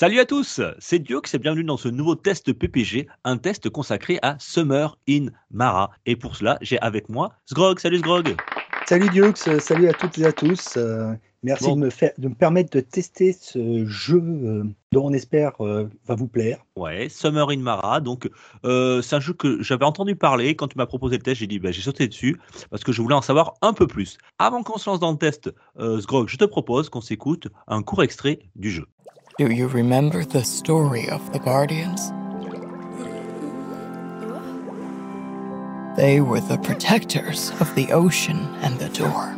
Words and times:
Salut 0.00 0.18
à 0.18 0.24
tous, 0.24 0.62
c'est 0.78 0.98
Diox 0.98 1.34
et 1.34 1.38
bienvenue 1.38 1.62
dans 1.62 1.76
ce 1.76 1.88
nouveau 1.88 2.14
test 2.14 2.54
PPG, 2.54 3.06
un 3.24 3.36
test 3.36 3.68
consacré 3.68 4.18
à 4.22 4.34
Summer 4.38 4.96
in 5.06 5.26
Mara. 5.50 5.90
Et 6.06 6.16
pour 6.16 6.36
cela, 6.36 6.56
j'ai 6.62 6.78
avec 6.78 7.10
moi 7.10 7.34
Sgrog. 7.44 7.78
Salut 7.78 7.98
Sgrog. 7.98 8.34
Salut 8.86 9.10
Dioux, 9.10 9.34
euh, 9.48 9.58
salut 9.58 9.90
à 9.90 9.92
toutes 9.92 10.16
et 10.16 10.24
à 10.24 10.32
tous. 10.32 10.78
Euh, 10.78 11.12
merci 11.42 11.64
Bon. 11.64 11.76
de, 11.76 11.80
me 11.82 11.90
faire, 11.90 12.12
de 12.16 12.28
me 12.28 12.34
permettre 12.34 12.70
de 12.70 12.80
tester 12.80 13.34
ce 13.34 13.84
jeu 13.84 14.22
euh, 14.22 14.64
dont 14.90 15.08
on 15.08 15.12
espère 15.12 15.52
euh, 15.60 15.90
va 16.06 16.14
vous 16.14 16.28
plaire. 16.28 16.64
Ouais, 16.76 17.10
Summer 17.10 17.50
in 17.50 17.58
Mara. 17.58 18.00
Donc, 18.00 18.30
c'est 18.64 19.16
un 19.16 19.20
jeu 19.20 19.34
que 19.34 19.62
j'avais 19.62 19.84
entendu 19.84 20.16
parler. 20.16 20.56
Quand 20.56 20.68
tu 20.68 20.78
m'as 20.78 20.86
proposé 20.86 21.18
le 21.18 21.22
test, 21.22 21.40
j'ai 21.40 21.46
dit, 21.46 21.58
bah, 21.58 21.72
j'ai 21.72 21.82
sauté 21.82 22.08
dessus 22.08 22.40
parce 22.70 22.84
que 22.84 22.92
je 22.92 23.02
voulais 23.02 23.16
en 23.16 23.20
savoir 23.20 23.52
un 23.60 23.74
peu 23.74 23.86
plus. 23.86 24.16
Avant 24.38 24.62
qu'on 24.62 24.78
se 24.78 24.88
lance 24.88 25.00
dans 25.00 25.12
le 25.12 25.18
test, 25.18 25.52
Sgrog, 25.78 26.26
je 26.26 26.38
te 26.38 26.46
propose 26.46 26.88
qu'on 26.88 27.02
s'écoute 27.02 27.48
un 27.68 27.82
court 27.82 28.02
extrait 28.02 28.38
du 28.56 28.70
jeu. 28.70 28.86
Do 29.38 29.50
you 29.50 29.68
remember 29.68 30.24
the 30.24 30.44
story 30.44 31.08
of 31.08 31.32
the 31.32 31.38
Guardians? 31.38 32.10
They 35.96 36.20
were 36.20 36.40
the 36.40 36.58
protectors 36.58 37.50
of 37.60 37.74
the 37.74 37.92
ocean 37.92 38.38
and 38.60 38.78
the 38.78 38.88
door. 38.88 39.36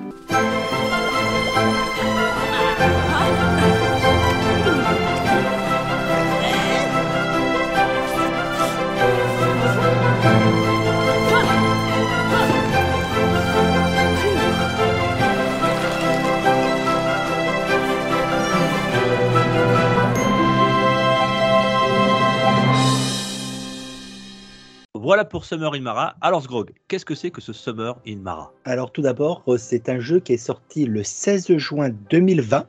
Voilà 25.13 25.27
pour 25.27 25.45
Summer 25.45 25.75
in 25.75 25.81
Mara. 25.83 26.15
Alors, 26.23 26.43
Sgrog, 26.43 26.71
qu'est-ce 26.89 27.05
que 27.05 27.15
c'est 27.15 27.31
que 27.31 27.43
ce 27.43 27.53
Summer 27.53 27.99
in 28.09 28.17
Mara? 28.17 28.51
Alors 28.65 28.93
tout 28.93 29.03
d'abord, 29.03 29.43
euh, 29.47 29.59
c'est 29.59 29.91
un 29.91 30.01
jeu 30.01 30.21
qui 30.21 30.33
est 30.33 30.37
sorti 30.39 30.87
le 30.87 31.03
16 31.05 31.55
juin 31.59 31.91
2020 32.09 32.65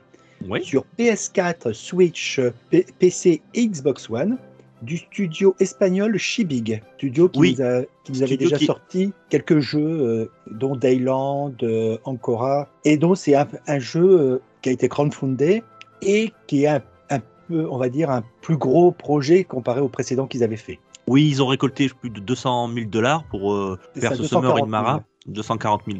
Oui. 0.49 0.61
sur 0.61 0.83
PS4, 0.99 1.71
Switch, 1.71 2.39
euh, 2.39 2.51
P- 2.69 2.85
PC 2.99 3.41
et 3.53 3.65
Xbox 3.65 4.09
One 4.09 4.37
du 4.81 4.97
studio 4.97 5.55
espagnol 5.61 6.17
Shibig, 6.17 6.81
studio 6.97 7.29
qui 7.29 7.39
Oui. 7.39 7.55
nous, 7.57 7.63
a- 7.65 7.83
qui 8.03 8.11
nous 8.11 8.23
avait 8.23 8.35
déjà 8.35 8.57
qui- 8.57 8.65
sorti 8.65 9.13
quelques 9.29 9.59
jeux, 9.59 9.79
euh, 10.01 10.29
dont 10.51 10.75
Dayland, 10.75 11.53
euh, 11.63 11.97
Ancora, 12.03 12.67
et 12.83 12.97
donc 12.97 13.15
c'est 13.15 13.35
un, 13.35 13.47
un 13.67 13.79
jeu 13.79 14.19
euh, 14.19 14.41
qui 14.61 14.67
a 14.67 14.73
été 14.73 14.89
crowdfundé 14.89 15.63
et 16.01 16.33
qui 16.47 16.63
est 16.65 16.67
un, 16.67 16.81
un 17.09 17.19
peu, 17.47 17.65
on 17.71 17.77
va 17.77 17.87
dire, 17.87 18.09
un 18.09 18.21
plus 18.41 18.57
gros 18.57 18.91
projet 18.91 19.45
comparé 19.45 19.79
au 19.79 19.87
précédent 19.87 20.27
qu'ils 20.27 20.43
avaient 20.43 20.57
fait. 20.57 20.79
Oui, 21.07 21.27
ils 21.27 21.43
ont 21.43 21.47
récolté 21.47 21.89
plus 21.89 22.09
de 22.09 22.19
200 22.19 22.69
000 22.73 22.87
dollars 22.87 23.23
pour 23.25 23.53
euh, 23.53 23.79
faire 23.95 24.15
ce 24.15 24.23
Summer 24.23 24.55
in 24.55 24.55
240 24.55 24.57
000, 24.57 24.67
Mara. 24.67 25.03
240 25.25 25.81
000 25.87 25.99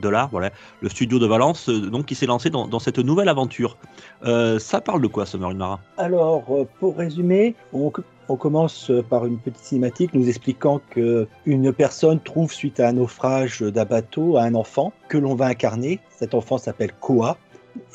dollars, 0.00 0.28
voilà. 0.30 0.50
Le 0.80 0.88
studio 0.88 1.18
de 1.18 1.26
Valence, 1.26 1.68
euh, 1.68 1.90
donc, 1.90 2.06
qui 2.06 2.14
s'est 2.14 2.26
lancé 2.26 2.50
dans, 2.50 2.66
dans 2.66 2.78
cette 2.78 2.98
nouvelle 2.98 3.28
aventure. 3.28 3.76
Euh, 4.24 4.58
ça 4.58 4.80
parle 4.80 5.02
de 5.02 5.06
quoi, 5.06 5.26
Summer 5.26 5.50
in 5.50 5.54
Mara? 5.54 5.80
Alors, 5.96 6.44
pour 6.78 6.96
résumer, 6.96 7.54
on, 7.72 7.92
on 8.28 8.36
commence 8.36 8.90
par 9.08 9.26
une 9.26 9.38
petite 9.38 9.62
cinématique 9.62 10.12
nous 10.14 10.28
expliquant 10.28 10.80
que 10.90 11.26
une 11.46 11.72
personne 11.72 12.20
trouve 12.20 12.52
suite 12.52 12.80
à 12.80 12.88
un 12.88 12.92
naufrage 12.92 13.60
d'un 13.60 13.84
bateau 13.84 14.36
un 14.36 14.54
enfant 14.54 14.92
que 15.08 15.18
l'on 15.18 15.34
va 15.34 15.46
incarner. 15.46 16.00
Cet 16.10 16.34
enfant 16.34 16.58
s'appelle 16.58 16.92
Koa. 17.00 17.38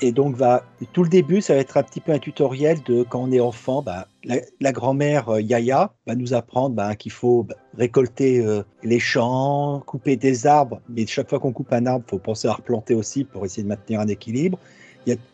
Et 0.02 0.12
donc, 0.12 0.36
va, 0.36 0.64
tout 0.94 1.04
le 1.04 1.10
début, 1.10 1.42
ça 1.42 1.54
va 1.54 1.60
être 1.60 1.78
un 1.78 1.84
petit 1.84 2.00
peu 2.00 2.12
un 2.12 2.20
tutoriel 2.20 2.82
de 2.84 3.04
quand 3.04 3.22
on 3.22 3.32
est 3.32 3.40
enfant. 3.40 3.82
Bah, 3.82 4.08
la, 4.24 4.72
grand-mère 4.72 5.30
euh, 5.30 5.42
Yaya 5.42 5.94
va 6.08 6.16
nous 6.16 6.34
apprendre 6.34 6.76
bah, 6.76 6.96
qu'il 6.96 7.12
faut 7.12 7.44
bah, 7.44 7.56
récolter 7.78 8.40
euh, 8.40 8.64
les 8.84 9.00
champs, 9.00 9.82
couper 9.86 10.16
des 10.16 10.48
arbres. 10.48 10.82
Mais 10.90 11.06
chaque 11.06 11.30
fois 11.30 11.40
qu'on 11.40 11.52
coupe 11.52 11.72
un 11.74 11.86
arbre, 11.86 12.06
faut 12.08 12.20
penser 12.20 12.48
à 12.48 12.54
replanter 12.54 12.94
aussi 12.94 13.24
pour 13.24 13.46
essayer 13.46 13.64
de 13.64 13.68
maintenir 13.68 14.00
un 14.00 14.08
équilibre. 14.08 14.60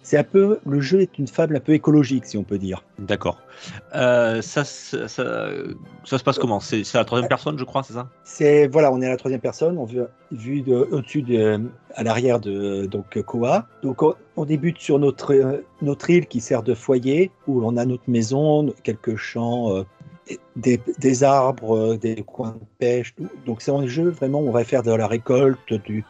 C'est 0.02 0.18
un 0.18 0.24
peu, 0.24 0.60
le 0.66 0.82
jeu 0.82 1.02
est 1.02 1.20
une 1.20 1.28
fable 1.28 1.56
un 1.56 1.60
peu 1.60 1.74
écologique, 1.74 2.26
si 2.26 2.38
on 2.38 2.44
peut 2.44 2.58
dire. 2.58 2.84
D'accord. 2.98 3.40
Euh, 3.94 4.42
ça, 4.42 4.64
ça, 4.64 5.08
ça, 5.08 5.50
ça 6.06 6.18
se 6.18 6.24
passe 6.24 6.40
comment? 6.40 6.60
C'est 6.60 6.94
la 6.94 7.06
troisième 7.06 7.30
personne, 7.30 7.58
je 7.60 7.64
crois, 7.64 7.84
c'est 7.84 7.94
ça? 7.94 8.10
C'est 8.24 8.68
voilà, 8.68 8.92
on 8.92 9.02
est 9.02 9.06
à 9.06 9.10
la 9.10 9.18
troisième 9.18 9.42
personne, 9.42 9.78
on 9.78 9.86
vit 9.86 10.00
vu 10.32 10.62
de, 10.62 10.74
au-dessus 10.92 11.22
de, 11.22 11.62
à 11.94 12.04
l'arrière 12.04 12.40
de 12.40 12.86
donc 12.86 13.22
Koa. 13.22 13.68
Donc 13.84 14.02
on, 14.02 14.16
on 14.38 14.46
débute 14.46 14.80
sur 14.80 14.98
notre 14.98 15.34
euh, 15.34 15.64
notre 15.82 16.10
île 16.10 16.26
qui 16.26 16.42
sert 16.42 16.64
de 16.64 16.74
foyer 16.74 17.32
où 17.48 17.64
on 17.64 17.78
a 17.78 17.86
notre 17.86 18.10
maison, 18.10 18.74
quelques 18.84 19.18
champs, 19.18 19.76
euh, 19.76 19.84
des, 20.56 20.80
des 21.00 21.24
arbres, 21.24 21.96
des 21.96 22.24
coins 22.24 22.52
de 22.52 22.66
pêche. 22.80 23.14
Donc 23.46 23.62
c'est 23.62 23.72
un 23.72 23.88
jeu 23.88 24.10
vraiment 24.10 24.40
où 24.40 24.48
on 24.48 24.52
va 24.52 24.64
faire 24.64 24.84
de 24.84 24.92
la 24.92 25.08
récolte, 25.08 25.74
du, 25.86 26.06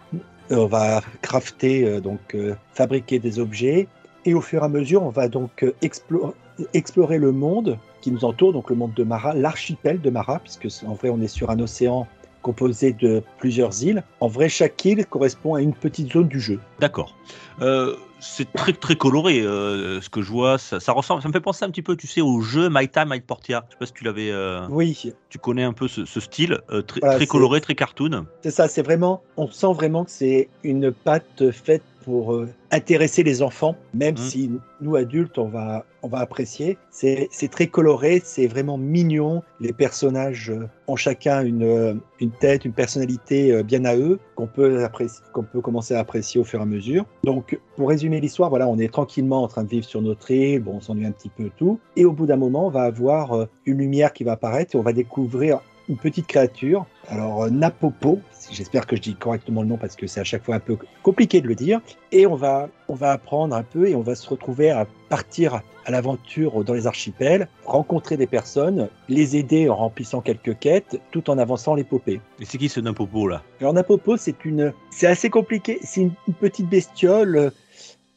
on 0.52 0.66
va 0.66 1.02
crafter 1.22 1.86
euh, 1.86 2.00
donc 2.00 2.36
euh, 2.36 2.56
fabriquer 2.74 3.20
des 3.20 3.40
objets. 3.40 3.88
Et 4.26 4.34
au 4.34 4.42
fur 4.42 4.62
et 4.62 4.66
à 4.66 4.70
mesure 4.70 5.04
on 5.04 5.10
va 5.10 5.28
donc 5.28 5.64
euh, 5.64 5.74
explo- 5.82 6.34
explorer 6.74 7.18
le 7.18 7.32
monde 7.32 7.78
qui 8.02 8.12
nous 8.12 8.26
entoure, 8.26 8.54
donc 8.54 8.70
le 8.70 8.76
monde 8.76 8.94
de 8.94 9.04
Mara, 9.04 9.34
l'archipel 9.34 10.00
de 10.02 10.10
Mara, 10.10 10.40
puisque 10.40 10.68
en 10.86 10.94
vrai 10.94 11.10
on 11.10 11.22
est 11.22 11.28
sur 11.28 11.50
un 11.50 11.60
océan 11.60 12.08
composé 12.42 12.94
de 12.94 13.22
plusieurs 13.38 13.84
îles. 13.84 14.04
En 14.20 14.28
vrai, 14.28 14.50
chaque 14.50 14.84
île 14.86 15.06
correspond 15.06 15.56
à 15.56 15.62
une 15.62 15.74
petite 15.74 16.12
zone 16.12 16.28
du 16.28 16.40
jeu. 16.40 16.60
D'accord. 16.80 17.16
Euh, 17.62 17.96
c'est 18.22 18.52
très 18.52 18.74
très 18.74 18.96
coloré 18.96 19.40
euh, 19.42 20.02
ce 20.02 20.10
que 20.10 20.22
je 20.22 20.30
vois. 20.30 20.58
Ça, 20.58 20.80
ça 20.80 20.92
ressemble, 20.92 21.22
ça 21.22 21.28
me 21.28 21.34
fait 21.34 21.40
penser 21.40 21.64
un 21.66 21.70
petit 21.70 21.82
peu, 21.82 21.96
tu 21.96 22.08
sais, 22.08 22.22
au 22.22 22.42
jeu 22.42 22.70
My 22.70 22.88
Time, 22.88 23.08
My 23.10 23.22
Portia. 23.22 23.66
Je 23.68 23.74
sais 23.74 23.80
pas 23.80 23.86
si 23.86 23.94
tu 23.94 24.04
l'avais, 24.04 24.32
euh, 24.32 24.68
Oui, 24.70 25.14
tu 25.30 25.38
connais 25.38 25.64
un 25.64 25.74
peu 25.74 25.88
ce, 25.88 26.06
ce 26.06 26.20
style, 26.20 26.60
très, 26.88 27.00
Voilà, 27.00 27.16
très 27.16 27.28
coloré, 27.28 27.62
très 27.62 27.76
cartoon. 27.76 28.26
c'est 28.42 28.52
ça, 28.52 28.68
c'est 28.68 28.82
vraiment, 28.82 29.24
on 29.38 29.50
sent 29.50 29.74
vraiment 29.74 30.04
que 30.04 30.12
c'est 30.12 30.50
une 30.64 30.92
pâte 30.92 31.52
faite 31.52 31.84
pour 32.04 32.34
euh, 32.34 32.50
intéresser 32.72 33.24
les 33.24 33.42
enfants, 33.42 33.76
même 33.94 34.16
Mm. 34.16 34.18
si 34.18 34.52
nous 34.82 34.96
adultes, 34.96 35.38
on 35.38 35.48
va, 35.48 35.86
on 36.04 36.08
va 36.08 36.20
apprécier. 36.20 36.78
C'est 36.92 37.30
très 37.52 37.68
coloré, 37.68 38.22
c'est 38.24 38.48
vraiment 38.48 38.78
mignon. 38.78 39.44
Les 39.60 39.74
personnages 39.74 40.50
euh, 40.50 40.68
ont 40.88 40.96
chacun 40.96 41.44
une, 41.44 41.64
euh, 41.64 41.94
une 42.20 42.32
tête, 42.32 42.66
une 42.66 42.74
personnalité 42.74 43.52
euh, 43.52 43.64
bien 43.64 43.86
à 43.86 43.96
eux, 43.96 44.20
qu'on 44.36 44.48
peut, 44.48 44.88
qu'on 45.34 45.44
peut 45.44 45.62
commencer 45.62 45.94
à 45.94 46.00
apprécier 46.00 46.40
au 46.40 46.44
fur 46.44 46.60
et 46.60 46.64
à 46.64 46.66
mesure. 46.66 47.06
Donc, 47.24 47.60
pour 47.76 47.90
résumer 47.90 48.20
l'histoire, 48.22 48.50
voilà, 48.50 48.68
on 48.68 48.78
est 48.78 48.92
tranquillement 48.92 49.44
en 49.44 49.48
train 49.48 49.64
de 49.64 49.70
vivre 49.70 49.86
sur 49.86 50.02
notre 50.02 50.32
île, 50.32 50.62
bon, 50.62 50.76
on 50.76 50.82
s'ennuie 50.82 51.06
un 51.06 51.12
petit 51.12 51.30
peu 51.30 51.50
tout, 51.58 51.80
et 51.96 52.06
au 52.06 52.12
bout 52.12 52.26
d'un 52.26 52.38
moment, 52.38 52.68
on 52.68 52.72
va 52.72 52.84
avoir 52.84 53.48
une 53.66 53.78
lumière 53.78 54.14
qui 54.14 54.24
va 54.24 54.34
apparaître 54.34 54.76
et 54.76 54.80
on 54.80 54.84
va 54.84 54.94
découvrir 54.94 55.62
une 55.90 55.98
petite 55.98 56.28
créature. 56.28 56.86
Alors, 57.08 57.44
euh, 57.44 57.50
Napopo, 57.50 58.20
j'espère 58.52 58.86
que 58.86 58.96
je 58.96 59.02
dis 59.02 59.16
correctement 59.16 59.64
le 59.64 59.68
nom 59.68 59.78
parce 59.78 59.96
que 59.96 60.06
c'est 60.08 60.20
à 60.20 60.24
chaque 60.24 60.46
fois 60.46 60.56
un 60.56 60.60
peu 60.60 60.78
compliqué 61.02 61.42
de 61.42 61.48
le 61.48 61.56
dire. 61.56 61.82
Et 62.12 62.28
on 62.28 62.36
va, 62.36 62.70
on 62.88 62.94
va 62.94 63.12
apprendre 63.12 63.56
un 63.56 63.64
peu 63.64 63.88
et 63.88 63.96
on 63.96 64.02
va 64.02 64.16
se 64.16 64.30
retrouver 64.30 64.70
à 64.70 64.86
partir 65.10 65.62
à 65.86 65.92
l'aventure 65.92 66.64
dans 66.64 66.74
les 66.74 66.86
archipels, 66.86 67.48
rencontrer 67.66 68.16
des 68.16 68.28
personnes, 68.28 68.90
les 69.08 69.36
aider 69.36 69.70
en 69.70 69.76
remplissant 69.76 70.22
quelques 70.22 70.60
quêtes, 70.60 71.02
tout 71.10 71.32
en 71.32 71.40
avançant 71.40 71.74
l'épopée. 71.74 72.22
Et 72.40 72.46
c'est 72.46 72.60
qui 72.60 72.70
ce 72.70 72.80
Nimpopo 72.80 73.28
là? 73.28 73.42
Alors, 73.60 73.74
Napopo, 73.74 74.16
c'est 74.16 74.46
une, 74.46 74.72
c'est 74.92 75.08
assez 75.08 75.32
compliqué. 75.32 75.80
C'est 75.82 76.02
une, 76.02 76.12
une 76.28 76.36
petite 76.36 76.70
bestiole. 76.70 77.52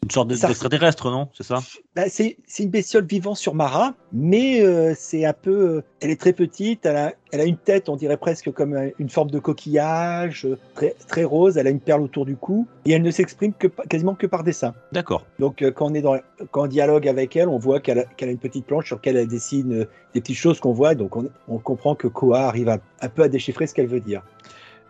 Une 0.03 0.11
sorte 0.11 0.29
d'extraterrestre, 0.29 1.11
non? 1.11 1.29
C'est 1.33 1.45
ça? 1.45 1.61
Bah, 1.95 2.03
c'est 2.09 2.37
une 2.59 2.71
bestiole 2.71 3.05
vivant 3.07 3.37
sur 3.37 3.55
Mara, 3.55 3.95
mais 4.13 4.61
euh, 4.61 4.95
c'est 4.97 5.25
un 5.25 5.33
peu. 5.33 5.77
euh, 5.77 5.85
elle 6.01 6.11
est 6.11 6.21
très 6.21 6.33
petite, 6.33 6.85
elle 6.85 6.97
a, 6.97 7.13
elle 7.31 7.41
a 7.41 7.45
une 7.45 7.57
tête, 7.57 7.89
on 7.89 7.95
dirait 7.95 8.17
presque 8.17 8.51
comme 8.51 8.75
euh, 8.75 8.91
une 8.99 9.09
forme 9.09 9.31
de 9.31 9.39
coquillage, 9.39 10.49
très, 10.75 10.97
très 11.07 11.23
rose, 11.23 11.57
elle 11.57 11.69
a 11.69 11.71
une 11.71 11.81
perle 11.81 12.03
autour 12.03 12.27
du 12.27 12.35
cou, 12.35 12.67
et 12.85 12.93
elle 12.93 13.03
ne 13.03 13.11
s'exprime 13.13 13.53
que, 13.53 13.69
quasiment 13.69 14.17
que 14.17 14.27
par 14.27 14.43
dessin. 14.43 14.75
D'accord. 14.91 15.25
Donc 15.39 15.63
euh, 15.63 15.71
quand 15.71 15.93
on, 15.93 15.95
est 15.95 16.03
dans, 16.03 16.17
quand 16.51 16.65
on 16.65 16.67
dialogue 16.67 17.07
avec 17.07 17.37
elle, 17.37 17.49
on 17.49 17.59
voit 17.59 17.79
qu'elle 17.79 18.01
a, 18.01 18.05
a 18.21 18.27
une 18.27 18.39
petite 18.39 18.67
planche 18.67 18.87
sur 18.87 18.97
laquelle 18.97 19.17
elle 19.17 19.29
dessine 19.29 19.87
des 20.15 20.21
petites 20.21 20.37
choses 20.37 20.59
qu'on 20.59 20.73
voit, 20.73 20.97
donc 20.97 21.15
on, 21.17 21.31
on 21.47 21.59
comprend 21.59 21.95
que 21.95 22.09
Koa 22.09 22.41
arrive 22.49 22.69
à- 22.69 22.81
un 23.01 23.09
peu 23.09 23.23
à 23.23 23.29
déchiffrer 23.29 23.69
ce 23.69 23.75
qu'elle 23.75 23.87
veut 23.87 24.01
dire. 24.01 24.23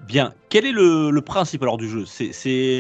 Bien. 0.07 0.33
Quel 0.49 0.67
est 0.67 0.73
le, 0.73 1.11
le 1.11 1.21
principe 1.23 1.63
alors 1.63 1.77
du 1.79 1.89
jeu? 1.89 2.05
C'est 2.07 2.33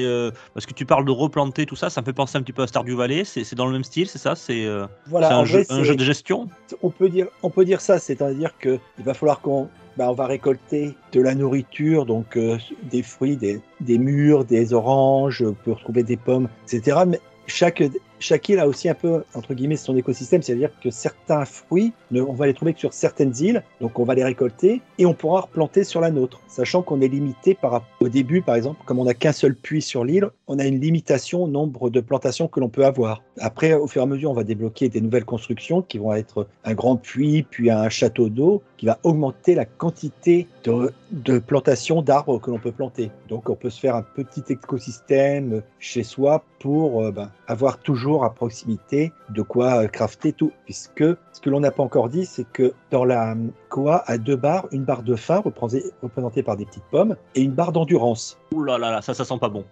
euh, 0.04 0.30
parce 0.54 0.66
que 0.66 0.74
tu 0.74 0.84
parles 0.84 1.04
de 1.04 1.10
replanter 1.10 1.66
tout 1.66 1.76
ça, 1.76 1.88
ça 1.88 2.00
me 2.00 2.04
fait 2.04 2.12
penser 2.12 2.36
un 2.36 2.42
petit 2.42 2.52
peu 2.52 2.62
à 2.62 2.66
Stardew 2.66 2.96
Valley. 2.96 3.24
C'est 3.24 3.54
dans 3.54 3.66
le 3.66 3.72
même 3.72 3.84
style, 3.84 4.08
c'est 4.08 4.18
ça? 4.18 4.34
C'est 4.34 4.66
euh, 4.66 4.86
Voilà, 5.06 5.36
un, 5.36 5.44
jeu, 5.44 5.58
vrai, 5.62 5.66
un 5.70 5.76
c'est- 5.78 5.84
jeu 5.84 5.94
de 5.96 6.04
gestion? 6.04 6.48
on 6.82 6.90
peut 6.90 7.08
dire, 7.08 7.28
on 7.42 7.50
peut 7.50 7.64
dire 7.64 7.80
ça, 7.80 7.98
c'est-à-dire 7.98 8.56
que 8.58 8.78
il 8.98 9.04
va 9.04 9.14
falloir 9.14 9.40
qu'on 9.40 9.68
bah, 9.96 10.10
on 10.10 10.14
va 10.14 10.26
récolter 10.26 10.96
de 11.12 11.20
la 11.20 11.34
nourriture, 11.34 12.06
donc 12.06 12.36
euh, 12.36 12.56
des 12.84 13.02
fruits, 13.02 13.36
des, 13.36 13.60
des 13.80 13.98
mûres, 13.98 14.44
des 14.46 14.72
oranges, 14.72 15.42
on 15.46 15.52
peut 15.52 15.72
retrouver 15.72 16.02
des 16.02 16.16
pommes, 16.16 16.48
etc. 16.66 17.00
Mais 17.06 17.20
chaque, 17.46 17.82
chaque 18.22 18.48
île 18.48 18.58
a 18.60 18.68
aussi 18.68 18.88
un 18.88 18.94
peu, 18.94 19.24
entre 19.34 19.52
guillemets, 19.52 19.76
son 19.76 19.96
écosystème, 19.96 20.42
c'est-à-dire 20.42 20.70
que 20.82 20.90
certains 20.90 21.44
fruits, 21.44 21.92
on 22.14 22.32
va 22.32 22.46
les 22.46 22.54
trouver 22.54 22.72
que 22.72 22.80
sur 22.80 22.92
certaines 22.92 23.34
îles, 23.40 23.62
donc 23.80 23.98
on 23.98 24.04
va 24.04 24.14
les 24.14 24.24
récolter 24.24 24.80
et 24.98 25.06
on 25.06 25.12
pourra 25.12 25.42
replanter 25.42 25.84
sur 25.84 26.00
la 26.00 26.10
nôtre, 26.10 26.40
sachant 26.48 26.82
qu'on 26.82 27.00
est 27.00 27.08
limité 27.08 27.54
par 27.54 27.84
au 28.00 28.08
début, 28.08 28.42
par 28.42 28.54
exemple, 28.54 28.80
comme 28.84 28.98
on 28.98 29.04
n'a 29.04 29.14
qu'un 29.14 29.32
seul 29.32 29.54
puits 29.54 29.82
sur 29.82 30.04
l'île, 30.04 30.30
on 30.46 30.58
a 30.58 30.64
une 30.64 30.80
limitation 30.80 31.44
au 31.44 31.48
nombre 31.48 31.90
de 31.90 32.00
plantations 32.00 32.48
que 32.48 32.60
l'on 32.60 32.68
peut 32.68 32.84
avoir. 32.84 33.22
Après, 33.38 33.74
au 33.74 33.86
fur 33.86 34.02
et 34.02 34.04
à 34.04 34.06
mesure, 34.06 34.30
on 34.30 34.34
va 34.34 34.44
débloquer 34.44 34.88
des 34.88 35.00
nouvelles 35.00 35.24
constructions 35.24 35.82
qui 35.82 35.98
vont 35.98 36.12
être 36.14 36.46
un 36.64 36.74
grand 36.74 36.96
puits, 36.96 37.42
puis 37.42 37.70
un 37.70 37.88
château 37.88 38.28
d'eau, 38.28 38.62
qui 38.76 38.86
va 38.86 38.98
augmenter 39.02 39.54
la 39.54 39.64
quantité 39.64 40.46
de, 40.64 40.92
de 41.10 41.38
plantations 41.38 42.02
d'arbres 42.02 42.38
que 42.38 42.50
l'on 42.50 42.58
peut 42.58 42.72
planter. 42.72 43.10
Donc, 43.28 43.48
on 43.48 43.54
peut 43.54 43.70
se 43.70 43.80
faire 43.80 43.96
un 43.96 44.02
petit 44.02 44.42
écosystème 44.48 45.62
chez 45.78 46.02
soi 46.02 46.44
pour 46.60 47.02
euh, 47.02 47.10
ben, 47.10 47.30
avoir 47.46 47.78
toujours 47.78 48.24
à 48.24 48.34
proximité 48.34 49.12
de 49.30 49.42
quoi 49.42 49.82
euh, 49.82 49.88
crafter 49.88 50.32
tout. 50.32 50.52
Puisque 50.64 51.04
ce 51.32 51.40
que 51.40 51.50
l'on 51.50 51.60
n'a 51.60 51.70
pas 51.70 51.82
encore 51.82 52.08
dit, 52.08 52.26
c'est 52.26 52.46
que 52.52 52.72
dans 52.90 53.04
la 53.04 53.32
euh, 53.32 53.48
Koa, 53.68 54.02
à 54.06 54.18
deux 54.18 54.36
barres, 54.36 54.66
une 54.72 54.84
barre 54.84 55.02
de 55.02 55.16
faim 55.16 55.42
représentée 55.44 56.42
par 56.42 56.56
des 56.56 56.66
petites 56.66 56.84
pommes 56.90 57.16
et 57.34 57.42
une 57.42 57.52
barre 57.52 57.72
d'endurance. 57.72 58.38
Ouh 58.52 58.62
là 58.62 58.78
là 58.78 58.90
là, 58.90 59.02
ça, 59.02 59.14
ça 59.14 59.24
sent 59.24 59.38
pas 59.40 59.48
bon. 59.48 59.64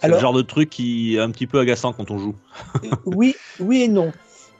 C'est 0.00 0.08
le 0.08 0.18
genre 0.18 0.32
de 0.32 0.42
truc 0.42 0.70
qui 0.70 1.16
est 1.16 1.20
un 1.20 1.30
petit 1.30 1.46
peu 1.46 1.58
agaçant 1.58 1.92
quand 1.92 2.10
on 2.10 2.18
joue. 2.18 2.34
oui, 3.04 3.34
oui 3.58 3.82
et 3.82 3.88
non. 3.88 4.12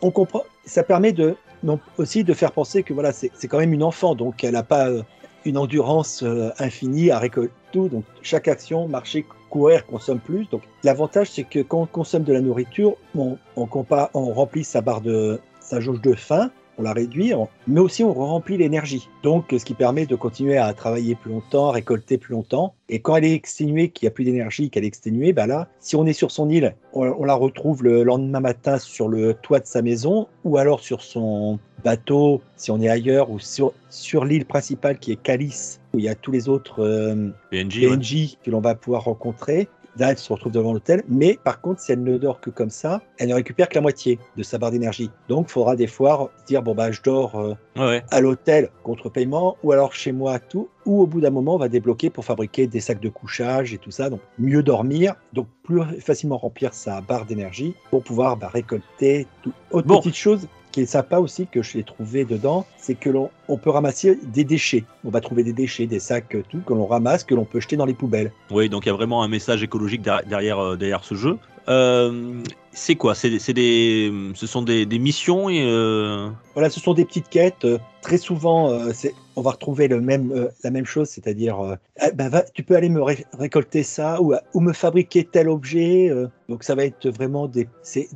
On 0.02 0.10
comprend. 0.10 0.44
Ça 0.66 0.82
permet 0.82 1.12
de 1.12 1.34
non, 1.62 1.78
aussi 1.98 2.24
de 2.24 2.32
faire 2.32 2.52
penser 2.52 2.82
que 2.82 2.92
voilà, 2.94 3.12
c'est 3.12 3.48
quand 3.48 3.58
même 3.58 3.72
une 3.72 3.82
enfant, 3.82 4.14
donc 4.14 4.44
elle 4.44 4.52
n'a 4.52 4.62
pas 4.62 4.88
euh, 4.88 5.02
une 5.44 5.58
endurance 5.58 6.22
euh, 6.22 6.50
infinie 6.58 7.10
à 7.10 7.18
récolter 7.18 7.52
tout. 7.72 7.88
Donc 7.88 8.04
chaque 8.22 8.48
action, 8.48 8.88
marcher, 8.88 9.24
courir, 9.48 9.86
consomme 9.86 10.20
plus. 10.20 10.48
Donc 10.50 10.62
l'avantage, 10.84 11.30
c'est 11.30 11.44
que 11.44 11.60
quand 11.60 11.82
on 11.82 11.86
consomme 11.86 12.24
de 12.24 12.32
la 12.32 12.40
nourriture, 12.40 12.96
on, 13.16 13.36
on, 13.56 13.68
on 14.14 14.32
remplit 14.32 14.64
sa 14.64 14.80
barre 14.80 15.00
de 15.00 15.40
sa 15.60 15.80
jauge 15.80 16.00
de 16.00 16.14
faim. 16.14 16.50
On 16.80 16.82
la 16.82 16.94
réduit, 16.94 17.34
on- 17.34 17.46
mais 17.68 17.78
aussi 17.80 18.02
on 18.02 18.14
remplit 18.14 18.56
l'énergie. 18.56 19.06
Donc, 19.22 19.54
ce 19.56 19.62
qui 19.64 19.74
permet 19.74 20.06
de 20.06 20.16
continuer 20.16 20.56
à 20.56 20.72
travailler 20.72 21.14
plus 21.14 21.30
longtemps, 21.30 21.70
récolter 21.70 22.16
plus 22.16 22.32
longtemps. 22.32 22.72
Et 22.88 23.00
quand 23.00 23.16
elle 23.16 23.26
est 23.26 23.34
exténuée, 23.34 23.90
qu'il 23.90 24.06
n'y 24.06 24.08
a 24.08 24.12
plus 24.12 24.24
d'énergie, 24.24 24.70
qu'elle 24.70 24.84
est 24.84 24.86
exténuée, 24.88 25.34
bah 25.34 25.46
là, 25.46 25.68
si 25.78 25.94
on 25.94 26.06
est 26.06 26.14
sur 26.14 26.30
son 26.30 26.48
île, 26.48 26.74
on, 26.94 27.02
on 27.06 27.24
la 27.24 27.34
retrouve 27.34 27.84
le 27.84 28.02
lendemain 28.02 28.40
matin 28.40 28.78
sur 28.78 29.08
le 29.08 29.34
toit 29.34 29.60
de 29.60 29.66
sa 29.66 29.82
maison, 29.82 30.26
ou 30.44 30.56
alors 30.56 30.80
sur 30.80 31.02
son 31.02 31.58
bateau, 31.84 32.40
si 32.56 32.70
on 32.70 32.80
est 32.80 32.88
ailleurs, 32.88 33.30
ou 33.30 33.38
sur, 33.38 33.72
sur 33.90 34.24
l'île 34.24 34.46
principale 34.46 34.98
qui 34.98 35.12
est 35.12 35.22
Calice, 35.22 35.80
où 35.92 35.98
il 35.98 36.06
y 36.06 36.08
a 36.08 36.14
tous 36.14 36.32
les 36.32 36.48
autres 36.48 36.82
euh, 36.82 37.28
PNJ, 37.50 37.78
ouais. 37.80 37.88
PNJ 37.96 38.38
que 38.42 38.50
l'on 38.50 38.60
va 38.60 38.74
pouvoir 38.74 39.04
rencontrer. 39.04 39.68
Là, 39.98 40.10
elle 40.10 40.18
se 40.18 40.32
retrouve 40.32 40.52
devant 40.52 40.72
l'hôtel, 40.72 41.02
mais 41.08 41.38
par 41.42 41.60
contre, 41.60 41.80
si 41.80 41.92
elle 41.92 42.02
ne 42.02 42.16
dort 42.16 42.40
que 42.40 42.50
comme 42.50 42.70
ça, 42.70 43.02
elle 43.18 43.28
ne 43.28 43.34
récupère 43.34 43.68
que 43.68 43.74
la 43.74 43.80
moitié 43.80 44.18
de 44.36 44.42
sa 44.42 44.58
barre 44.58 44.70
d'énergie. 44.70 45.10
Donc, 45.28 45.46
il 45.48 45.52
faudra 45.52 45.76
des 45.76 45.86
fois 45.86 46.30
dire 46.46 46.62
bon 46.62 46.74
bah 46.74 46.92
je 46.92 47.00
dors 47.02 47.38
euh, 47.38 47.54
Ouais, 47.76 48.02
à 48.10 48.20
l'hôtel 48.20 48.70
contre 48.82 49.08
paiement, 49.08 49.56
ou 49.62 49.72
alors 49.72 49.94
chez 49.94 50.12
moi 50.12 50.38
tout, 50.38 50.68
ou 50.86 51.02
au 51.02 51.06
bout 51.06 51.20
d'un 51.20 51.30
moment, 51.30 51.54
on 51.54 51.58
va 51.58 51.68
débloquer 51.68 52.10
pour 52.10 52.24
fabriquer 52.24 52.66
des 52.66 52.80
sacs 52.80 53.00
de 53.00 53.08
couchage 53.08 53.72
et 53.72 53.78
tout 53.78 53.90
ça. 53.90 54.10
Donc, 54.10 54.20
mieux 54.38 54.62
dormir, 54.62 55.14
donc 55.32 55.46
plus 55.62 55.82
facilement 56.00 56.38
remplir 56.38 56.74
sa 56.74 57.00
barre 57.00 57.26
d'énergie 57.26 57.74
pour 57.90 58.02
pouvoir 58.02 58.36
bah, 58.36 58.48
récolter 58.48 59.26
tout. 59.42 59.52
Autre 59.70 59.86
Bon. 59.86 59.98
petite 59.98 60.16
chose 60.16 60.46
qui 60.72 60.82
est 60.82 60.86
sympa 60.86 61.18
aussi 61.18 61.46
que 61.46 61.62
je 61.62 61.78
l'ai 61.78 61.84
trouvé 61.84 62.24
dedans, 62.24 62.66
c'est 62.78 62.94
que 62.94 63.10
l'on 63.10 63.30
on 63.48 63.56
peut 63.56 63.70
ramasser 63.70 64.18
des 64.32 64.44
déchets. 64.44 64.84
On 65.04 65.10
va 65.10 65.20
trouver 65.20 65.42
des 65.42 65.52
déchets, 65.52 65.86
des 65.86 65.98
sacs, 66.00 66.36
tout 66.48 66.60
que 66.64 66.72
l'on 66.72 66.86
ramasse, 66.86 67.24
que 67.24 67.34
l'on 67.34 67.44
peut 67.44 67.58
jeter 67.60 67.76
dans 67.76 67.86
les 67.86 67.94
poubelles. 67.94 68.32
Oui, 68.50 68.68
donc 68.68 68.86
il 68.86 68.88
y 68.88 68.92
a 68.92 68.94
vraiment 68.94 69.22
un 69.22 69.28
message 69.28 69.62
écologique 69.62 70.02
derrière, 70.02 70.26
derrière, 70.26 70.58
euh, 70.60 70.76
derrière 70.76 71.02
ce 71.04 71.14
jeu. 71.14 71.36
Euh, 71.68 72.40
c'est 72.72 72.94
quoi? 72.94 73.14
C'est, 73.14 73.38
c'est 73.38 73.52
des, 73.52 74.12
Ce 74.34 74.46
sont 74.46 74.62
des, 74.62 74.86
des 74.86 74.98
missions 74.98 75.48
et. 75.48 75.62
euh, 75.64 76.28
Voilà, 76.54 76.70
ce 76.70 76.80
sont 76.80 76.94
des 76.94 77.04
petites 77.04 77.28
quêtes. 77.28 77.66
très 78.02 78.16
souvent, 78.16 78.70
euh, 78.72 78.92
on 79.36 79.42
va 79.42 79.50
retrouver 79.52 79.86
le 79.88 80.00
même, 80.00 80.48
la 80.64 80.70
même 80.70 80.86
chose, 80.86 81.08
c'est-à-dire, 81.08 81.56
Ah, 82.00 82.10
ben, 82.14 82.28
va- 82.28 82.42
tu 82.54 82.62
peux 82.62 82.76
aller 82.76 82.88
me 82.88 83.02
ré- 83.02 83.26
récolter 83.38 83.82
ça 83.82 84.20
ou, 84.22 84.34
ou 84.54 84.60
me 84.60 84.72
fabriquer 84.72 85.24
tel 85.24 85.48
objet. 85.48 86.10
donc, 86.48 86.62
ça 86.64 86.74
va 86.74 86.84
être 86.84 87.08
vraiment 87.10 87.46
des, 87.46 87.68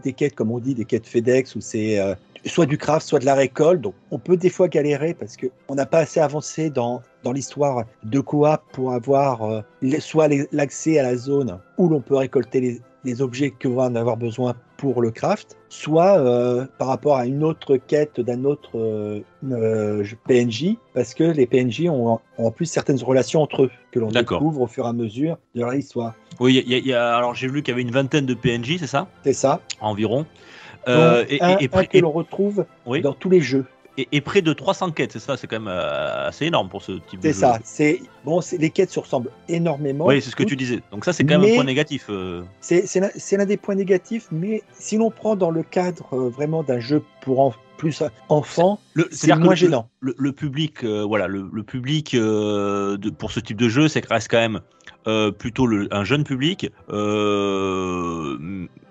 des 0.04 0.12
quêtes, 0.12 0.34
comme 0.34 0.50
on 0.50 0.58
dit, 0.58 0.74
des 0.74 0.84
quêtes 0.84 1.06
FedEx, 1.06 1.54
où 1.56 1.60
c'est 1.60 1.98
soit 2.46 2.66
du 2.66 2.78
craft, 2.78 3.06
soit 3.06 3.18
de 3.18 3.24
la 3.24 3.34
récolte. 3.34 3.80
Donc, 3.80 3.94
on 4.10 4.18
peut 4.18 4.36
des 4.36 4.50
fois 4.50 4.68
galérer 4.68 5.14
parce 5.14 5.36
qu'on 5.36 5.74
n'a 5.74 5.86
pas 5.86 5.98
assez 5.98 6.20
avancé 6.20 6.70
dans, 6.70 7.02
dans 7.22 7.32
l'histoire 7.32 7.84
de 8.04 8.20
Koa 8.20 8.62
pour 8.72 8.92
avoir 8.92 9.42
euh, 9.42 9.60
soit 10.00 10.28
l'accès 10.52 10.98
à 10.98 11.02
la 11.02 11.16
zone 11.16 11.58
où 11.78 11.88
l'on 11.88 12.00
peut 12.00 12.16
récolter 12.16 12.60
les, 12.60 12.80
les 13.04 13.22
objets 13.22 13.50
que 13.50 13.68
va 13.68 13.84
en 13.84 13.94
avoir 13.94 14.16
besoin 14.16 14.54
pour 14.76 15.00
le 15.00 15.10
craft, 15.10 15.56
soit 15.68 16.18
euh, 16.18 16.66
par 16.78 16.88
rapport 16.88 17.16
à 17.16 17.26
une 17.26 17.42
autre 17.44 17.76
quête 17.76 18.20
d'un 18.20 18.44
autre 18.44 18.70
euh, 18.76 20.04
PNJ, 20.26 20.76
parce 20.94 21.14
que 21.14 21.24
les 21.24 21.46
PNJ 21.46 21.88
ont, 21.88 22.14
ont 22.38 22.46
en 22.46 22.50
plus 22.50 22.66
certaines 22.66 23.00
relations 23.02 23.40
entre 23.42 23.64
eux 23.64 23.70
que 23.92 24.00
l'on 24.00 24.10
découvre 24.40 24.60
au 24.62 24.66
fur 24.66 24.84
et 24.84 24.88
à 24.88 24.92
mesure 24.92 25.38
de 25.54 25.60
leur 25.60 25.74
histoire. 25.74 26.14
Oui, 26.40 26.62
il 26.66 26.70
y 26.70 26.74
a- 26.74 26.78
il 26.78 26.86
y 26.86 26.92
a- 26.92 27.16
alors 27.16 27.34
j'ai 27.34 27.46
vu 27.48 27.62
qu'il 27.62 27.72
y 27.72 27.74
avait 27.74 27.82
une 27.82 27.92
vingtaine 27.92 28.26
de 28.26 28.34
PNJ, 28.34 28.78
c'est 28.78 28.86
ça? 28.86 29.06
C'est 29.22 29.32
ça. 29.32 29.60
Environ. 29.80 30.26
Euh, 30.88 31.20
Donc, 31.22 31.32
et, 31.32 31.42
un, 31.42 31.58
et- 31.58 31.86
que 31.86 31.98
l'on 31.98 32.10
retrouve 32.12 32.66
Oui. 32.86 33.00
dans 33.00 33.12
tous 33.14 33.30
les 33.30 33.40
jeux. 33.40 33.64
et- 33.96 34.08
et 34.10 34.20
près 34.20 34.42
de 34.42 34.52
300 34.52 34.90
quêtes, 34.90 35.12
c'est 35.12 35.20
ça 35.20 35.36
C'est 35.36 35.46
quand 35.46 35.60
même 35.60 35.68
euh, 35.68 36.26
assez 36.28 36.46
énorme 36.46 36.68
pour 36.68 36.82
ce 36.82 36.92
type 37.08 37.20
de 37.20 37.28
C'est 37.28 37.32
jeu. 37.34 37.38
ça. 37.40 37.58
C'est 37.62 38.02
bon, 38.24 38.40
c'est- 38.40 38.58
les 38.58 38.70
quêtes 38.70 38.90
se 38.90 38.98
ressemblent 38.98 39.30
énormément. 39.48 40.06
Oui, 40.06 40.20
c'est 40.20 40.30
ce 40.30 40.36
que 40.36 40.42
tu 40.42 40.56
disais. 40.56 40.82
Donc 40.90 41.04
ça, 41.04 41.12
c'est 41.12 41.22
quand 41.24 41.38
même 41.38 41.48
un 41.48 41.54
point 41.54 41.64
négatif. 41.64 42.06
euh. 42.10 42.42
C'est 42.60 43.36
l'un 43.36 43.44
des 43.46 43.56
points 43.56 43.76
négatifs, 43.76 44.26
mais 44.32 44.62
si 44.72 44.96
l'on 44.96 45.10
prend 45.12 45.36
dans 45.36 45.50
le 45.50 45.62
cadre 45.62 46.08
euh, 46.12 46.28
vraiment 46.28 46.62
d'un 46.64 46.80
jeu 46.80 47.02
pour 47.22 47.38
en- 47.40 47.54
plus 47.76 48.02
enfant, 48.28 48.78
c'est 49.10 49.34
moins 49.36 49.54
gênant. 49.56 49.88
Le, 50.00 50.14
le 50.16 50.32
public, 50.32 50.84
voilà, 50.84 51.26
le, 51.28 51.48
le 51.52 51.62
public 51.64 52.14
de, 52.14 53.10
pour 53.10 53.30
ce 53.32 53.40
type 53.40 53.56
de 53.58 53.68
jeu, 53.68 53.88
c'est 53.88 54.04
reste 54.08 54.28
quand 54.30 54.38
même 54.38 54.60
plutôt 55.38 55.66
le- 55.66 55.88
un 55.92 56.04
jeune 56.04 56.22
public, 56.24 56.70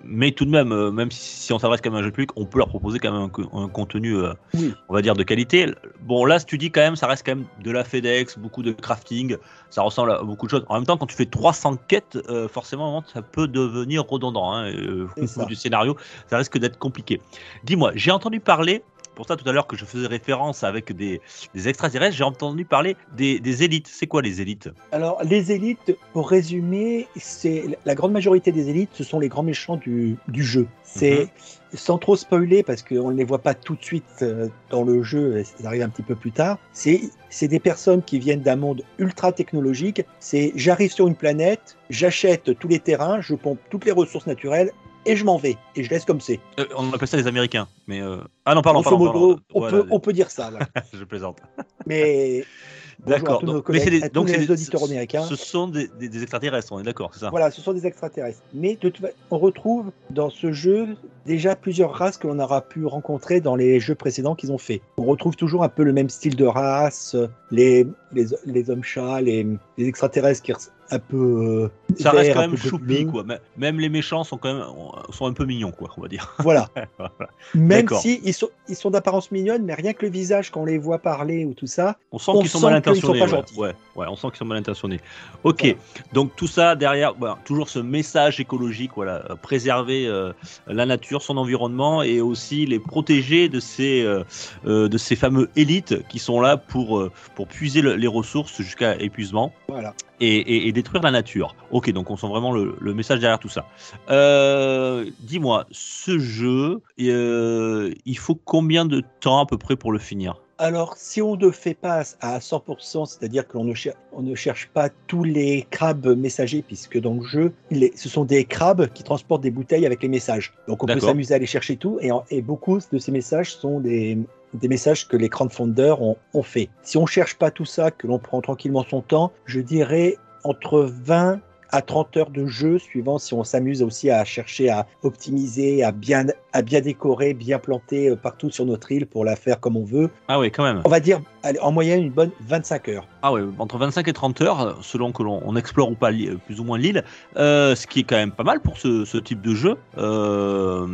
mais 0.04 0.32
tout 0.32 0.46
de 0.46 0.50
même, 0.52 0.72
euh, 0.72 0.92
même 0.92 1.12
si, 1.12 1.20
si 1.46 1.54
on 1.54 1.60
s'adresse 1.60 1.82
quand 1.82 1.90
même 1.90 1.98
à 1.98 2.00
un 2.00 2.04
jeune 2.04 2.12
public, 2.12 2.32
on 2.36 2.46
peut 2.46 2.58
leur 2.58 2.68
proposer 2.68 3.00
quand 3.00 3.12
même 3.12 3.22
un, 3.22 3.30
co- 3.30 3.50
un 3.54 3.68
contenu, 3.68 4.16
euh, 4.18 4.34
Oui. 4.54 4.74
on 4.90 4.94
va 4.94 5.02
dire, 5.02 5.14
de 5.16 5.24
qualité. 5.24 5.68
Bon, 6.02 6.26
là, 6.26 6.40
si 6.40 6.46
tu 6.46 6.58
dis 6.58 6.72
quand 6.72 6.82
même, 6.82 6.96
ça 6.96 7.08
reste 7.08 7.26
quand 7.26 7.36
même 7.36 7.46
de 7.64 7.72
la 7.72 7.84
FedEx, 7.84 8.38
beaucoup 8.38 8.64
de 8.64 8.72
crafting, 8.72 9.38
ça 9.70 9.82
ressemble 9.82 10.12
à 10.12 10.22
beaucoup 10.24 10.46
de 10.46 10.52
choses. 10.52 10.66
En 10.70 10.76
même 10.76 10.86
temps, 10.86 10.98
quand 10.98 11.06
tu 11.08 11.16
fais 11.16 11.26
300 11.26 11.78
quêtes, 11.88 12.18
euh, 12.30 12.48
forcément, 12.48 13.04
ça 13.14 13.22
peut 13.22 13.48
devenir 13.48 14.06
redondant. 14.06 14.54
Hein, 14.54 14.72
euh, 14.74 15.08
au 15.18 15.22
niveau 15.22 15.46
du 15.46 15.56
scénario, 15.56 15.96
ça 16.30 16.38
risque 16.38 16.58
d'être 16.58 16.78
compliqué. 16.78 17.22
Dis-moi, 17.64 17.92
j'ai 17.96 18.12
entendu 18.12 18.40
parler, 18.40 18.84
pour 19.16 19.28
ça 19.28 19.36
tout 19.36 19.48
à 19.48 19.52
l'heure 19.52 19.68
que 19.68 19.76
je 19.76 19.86
faisais 19.86 20.08
référence 20.08 20.64
avec 20.64 20.96
des, 20.96 21.22
des 21.54 21.68
extraterrestres, 21.68 22.16
j'ai 22.16 22.24
entendu 22.24 22.66
parler 22.66 22.96
des, 23.16 23.40
des 23.40 23.64
élites. 23.64 23.88
C'est 23.88 24.08
quoi 24.08 24.22
les 24.22 24.42
élites? 24.42 24.70
Alors, 24.92 25.22
les 25.24 25.52
élites, 25.52 25.96
pour 26.14 26.30
résumer, 26.30 27.08
c'est 27.16 27.64
la 27.86 27.96
grande 27.96 28.12
majorité 28.12 28.52
des 28.52 28.70
élites, 28.70 28.92
ce 28.94 29.04
sont 29.04 29.20
les 29.20 29.30
grands 29.30 29.44
méchants 29.44 29.78
du, 29.78 30.18
du 30.28 30.44
jeu. 30.44 30.68
C'est 30.84 31.30
sans 31.74 31.98
trop 31.98 32.16
spoiler 32.16 32.62
parce 32.62 32.84
qu'on 32.84 33.10
ne 33.10 33.16
les 33.16 33.24
voit 33.24 33.40
pas 33.40 33.56
tout 33.56 33.76
de 33.76 33.84
suite 33.84 34.04
euh, 34.22 34.48
dans 34.70 34.84
le 34.84 35.02
jeu, 35.02 35.44
ça 35.44 35.68
arrive 35.68 35.82
un 35.82 35.90
petit 35.90 36.04
peu 36.04 36.14
plus 36.14 36.32
tard. 36.32 36.60
C'est 36.72 37.02
c'est 37.32 37.48
des 37.48 37.60
personnes 37.60 38.04
qui 38.04 38.20
viennent 38.20 38.44
d'un 38.44 38.58
monde 38.58 38.84
ultra 39.00 39.32
technologique. 39.32 40.04
C'est 40.20 40.52
j'arrive 40.56 40.92
sur 40.92 41.08
une 41.08 41.16
planète, 41.16 41.78
j'achète 41.90 42.60
tous 42.60 42.68
les 42.68 42.78
terrains, 42.78 43.22
je 43.22 43.34
pompe 43.34 43.58
toutes 43.72 43.86
les 43.86 43.92
ressources 43.92 44.28
naturelles 44.28 44.72
et 45.06 45.16
je 45.16 45.24
m'en 45.26 45.38
vais 45.38 45.58
et 45.76 45.84
je 45.84 45.90
laisse 45.90 46.06
comme 46.06 46.22
c'est. 46.22 46.40
Euh, 46.60 46.66
On 46.78 46.92
appelle 46.94 47.08
ça 47.08 47.18
les 47.18 47.28
Américains. 47.28 47.68
Mais 47.88 48.02
euh, 48.02 48.18
ah 48.46 48.56
non, 48.56 48.62
pardon, 48.62 48.82
Grosso 48.82 48.98
pardon, 48.98 49.06
modo, 49.20 49.28
pardon. 49.36 49.42
on, 49.54 49.60
Voilà, 49.60 49.78
peut, 49.84 49.88
on 49.92 50.00
peut 50.00 50.14
dire 50.14 50.30
ça. 50.32 50.52
je 50.94 51.04
plaisante. 51.04 51.40
Mais 51.86 52.44
D'accord. 53.06 53.44
donc- 53.44 53.68
mais 53.70 53.84
des- 53.84 54.10
donc 54.10 54.30
les 54.30 54.50
auditeurs 54.50 54.84
américains. 54.84 55.24
Ce 55.24 55.36
sont 55.36 55.68
des, 55.68 55.90
des- 56.00 56.22
extraterrestres, 56.22 56.72
on 56.72 56.80
est 56.80 56.84
d'accord, 56.84 57.10
c'est 57.14 57.22
ça? 57.22 57.30
Voilà, 57.32 57.52
ce 57.52 57.60
sont 57.62 57.74
des 57.74 57.86
extraterrestres. 57.86 58.42
Mais 58.54 58.76
de 58.76 58.80
toute 58.90 59.00
fa- 59.02 59.10
on 59.32 59.40
retrouve 59.40 59.92
dans 60.10 60.30
ce 60.30 60.54
jeu 60.54 60.96
déjà 61.26 61.56
plusieurs 61.56 61.94
races 61.94 62.18
que 62.18 62.28
l'on 62.28 62.40
aura 62.40 62.62
pu 62.62 62.86
rencontrer 62.86 63.42
dans 63.42 63.56
les 63.56 63.80
jeux 63.80 63.96
précédents 63.96 64.36
qu'ils 64.36 64.52
ont 64.52 64.58
fait. 64.58 64.82
On 64.98 65.04
retrouve 65.04 65.36
toujours 65.36 65.64
un 65.64 65.70
peu 65.70 65.84
le 65.84 65.94
même 65.94 66.10
style 66.10 66.36
de 66.36 66.46
race, 66.46 67.16
les, 67.52 67.88
les, 68.12 68.26
les 68.46 68.70
hommes-chats, 68.70 69.22
les, 69.22 69.48
les 69.78 69.88
extraterrestres 69.88 70.42
qui 70.42 70.52
un 70.92 71.00
peu. 71.00 71.18
euh, 71.18 71.96
Ça 72.00 72.12
reste 72.12 72.34
quand 72.34 72.42
même 72.42 72.58
choupi, 72.58 73.06
quoi. 73.06 73.24
Même- 73.58 73.80
les 73.80 73.90
méchants 73.90 74.24
sont 74.24 74.38
quand 74.38 74.54
même 74.54 74.66
sont 75.12 75.26
un 75.26 75.34
peu 75.34 75.46
mignons, 75.46 75.72
quoi, 75.72 75.90
on 75.98 76.02
va 76.02 76.08
dire. 76.08 76.34
Voilà. 76.40 76.70
Voilà. 76.98 77.12
Même 77.56 77.88
si 78.00 78.22
ils 78.24 78.34
sont, 78.34 78.50
ils 78.70 78.76
sont 78.76 78.92
d'apparence 78.92 79.32
mignonne, 79.32 79.64
mais 79.64 79.74
rien 79.74 79.94
que 79.94 80.06
le 80.06 80.12
visage, 80.12 80.52
quand 80.52 80.62
on 80.62 80.66
les 80.66 80.78
voit 80.78 81.00
parler 81.00 81.46
ou 81.46 81.54
tout 81.54 81.68
ça, 81.68 81.98
On 82.12 82.20
sent 82.20 82.32
qu'ils 82.42 82.50
sont 82.50 82.60
mal 82.62 82.74
sont 82.74 82.78
intentionnés. 82.78 83.20
pas 83.20 83.26
ouais. 83.32 83.44
Ouais, 83.58 83.74
ouais, 83.96 84.06
on 84.10 84.16
sent 84.16 84.28
qu'ils 84.30 84.38
sont 84.38 84.46
mal 84.46 84.58
intentionnés. 84.58 85.00
Ok, 85.44 85.62
Voilà. 85.64 85.76
donc 86.14 86.36
tout 86.36 86.48
ça 86.48 86.76
derrière, 86.76 87.14
voilà, 87.18 87.38
toujours 87.46 87.70
ce 87.70 87.80
message 87.80 88.40
écologique, 88.40 88.92
voilà, 88.96 89.24
préserver 89.42 90.08
euh, 90.08 90.32
la 90.68 90.86
nature 90.86 91.13
son 91.22 91.38
environnement 91.38 92.02
et 92.02 92.20
aussi 92.22 92.66
les 92.66 92.80
protéger 92.80 93.50
de 93.50 93.60
ces, 93.60 94.02
euh, 94.02 94.24
euh, 94.66 94.88
de 94.88 94.98
ces 94.98 95.16
fameux 95.16 95.50
élites 95.56 96.06
qui 96.08 96.20
sont 96.20 96.42
là 96.42 96.58
pour, 96.58 96.98
euh, 97.00 97.12
pour 97.36 97.48
puiser 97.48 97.82
le- 97.82 97.96
les 97.96 98.08
ressources 98.08 98.62
jusqu'à 98.62 98.96
épuisement 99.00 99.54
Voilà. 99.68 99.94
et, 100.20 100.36
et- 100.38 100.68
et 100.68 100.72
détruire 100.72 101.04
la 101.04 101.12
nature. 101.12 101.56
Ok, 101.72 101.92
donc 101.92 102.10
on 102.10 102.18
sent 102.18 102.28
vraiment 102.28 102.52
le, 102.52 102.76
le 102.80 102.94
message 102.94 103.20
derrière 103.20 103.40
tout 103.40 103.50
ça. 103.50 103.66
Euh, 104.10 105.06
Dis-moi, 105.20 105.66
ce 105.72 106.18
jeu, 106.20 106.82
euh, 107.02 107.94
il 108.06 108.18
faut 108.18 108.36
combien 108.36 108.86
de 108.86 109.04
temps 109.20 109.40
à 109.42 109.46
peu 109.46 109.58
près 109.58 109.76
pour 109.76 109.92
le 109.92 110.00
finir? 110.00 110.36
Alors, 110.64 110.96
si 110.96 111.22
on 111.22 111.36
ne 111.36 111.52
fait 111.52 111.74
pas 111.74 112.04
à 112.22 112.40
100%, 112.40 113.06
c'est-à-dire 113.06 113.46
qu'on 113.46 113.66
ne, 113.66 113.74
cher- 113.74 113.96
on 114.14 114.22
ne 114.22 114.34
cherche 114.34 114.70
pas 114.74 114.88
tous 115.08 115.26
les 115.26 115.68
crabes 115.70 116.08
messagers, 116.18 116.62
puisque 116.66 116.98
dans 117.02 117.16
le 117.16 117.24
jeu, 117.24 117.52
les- 117.70 117.92
ce 117.98 118.08
sont 118.08 118.24
des 118.24 118.46
crabes 118.46 118.88
qui 118.94 119.04
transportent 119.04 119.42
des 119.44 119.52
bouteilles 119.52 119.86
avec 119.86 120.02
les 120.02 120.08
messages. 120.08 120.54
Donc, 120.70 120.82
on 120.82 120.86
peut 120.86 120.94
s'amuser 121.08 121.34
à 121.34 121.36
aller 121.36 121.48
chercher 121.48 121.76
tout, 121.76 121.98
et, 122.00 122.14
en- 122.14 122.24
et 122.32 122.42
beaucoup 122.42 122.80
de 122.92 122.98
ces 122.98 123.12
messages 123.12 123.54
sont 123.54 123.82
des, 123.82 124.18
des 124.54 124.68
messages 124.70 125.06
que 125.10 125.18
les 125.18 125.28
crowdfunders 125.28 126.02
ont, 126.02 126.16
ont 126.34 126.44
fait. 126.44 126.70
Si 126.82 126.98
on 126.98 127.06
cherche 127.06 127.36
pas 127.38 127.52
tout 127.52 127.66
ça, 127.66 127.92
que 127.92 128.08
l'on 128.08 128.18
prend 128.20 128.40
tranquillement 128.40 128.86
son 128.90 129.02
temps, 129.02 129.34
je 129.46 129.60
dirais 129.60 130.16
entre 130.46 130.82
20 131.04 131.42
à 131.74 131.82
30 131.82 132.18
heures 132.18 132.30
de 132.30 132.46
jeu, 132.46 132.78
suivant 132.78 133.18
si 133.18 133.34
on 133.34 133.44
s'amuse 133.44 133.82
aussi 133.82 134.12
à 134.12 134.24
chercher 134.24 134.70
à 134.70 134.86
optimiser, 135.02 135.84
à 135.84 135.92
bien, 135.92 136.28
à 136.54 136.62
bien 136.62 136.82
décorer, 136.82 137.34
bien 137.34 137.58
planter 137.58 138.10
euh, 138.10 138.16
partout 138.16 138.52
sur 138.52 138.64
notre 138.66 138.92
île 138.92 139.08
pour 139.08 139.26
la 139.26 139.36
faire 139.36 139.60
comme 139.60 139.76
on 139.76 139.84
veut. 139.84 140.12
Ah 140.28 140.40
oui, 140.40 140.52
quand 140.52 140.64
même. 140.64 140.82
On 140.86 140.90
va 140.90 141.00
dire 141.00 141.20
allez, 141.42 141.60
en 141.60 141.72
moyenne 141.72 142.04
une 142.04 142.12
bonne 142.12 142.30
25 142.48 142.90
heures. 142.90 143.08
Ah 143.24 143.34
ouais, 143.34 143.42
entre 143.58 143.80
25 143.80 144.08
et 144.08 144.14
30 144.14 144.42
heures, 144.42 144.78
selon 144.84 145.12
que 145.12 145.24
l'on 145.24 145.42
on 145.46 145.56
explore 145.56 145.90
ou 145.90 145.96
pas 145.96 146.12
euh, 146.12 146.38
plus 146.46 146.60
ou 146.60 146.64
moins 146.64 146.78
l'île, 146.78 147.04
euh, 147.38 147.76
ce 147.76 147.88
qui 147.88 148.02
est 148.02 148.04
quand 148.04 148.18
même 148.18 148.32
pas 148.32 148.44
mal 148.44 148.60
pour 148.60 148.78
ce, 148.78 149.04
ce 149.04 149.18
type 149.18 149.42
de 149.42 149.56
jeu. 149.56 149.76
Euh, 149.98 150.88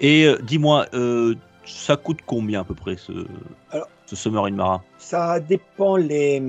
et 0.00 0.26
dis-moi, 0.42 0.86
euh, 0.94 1.36
ça 1.64 1.96
coûte 1.96 2.18
combien 2.26 2.62
à 2.62 2.64
peu 2.64 2.74
près 2.74 2.96
ce, 2.96 3.12
Alors- 3.70 3.86
ce 4.10 4.16
Summer 4.16 4.44
in 4.46 4.50
Mara 4.52 4.82
Ça 4.98 5.38
dépend 5.38 5.96
les, 5.96 6.42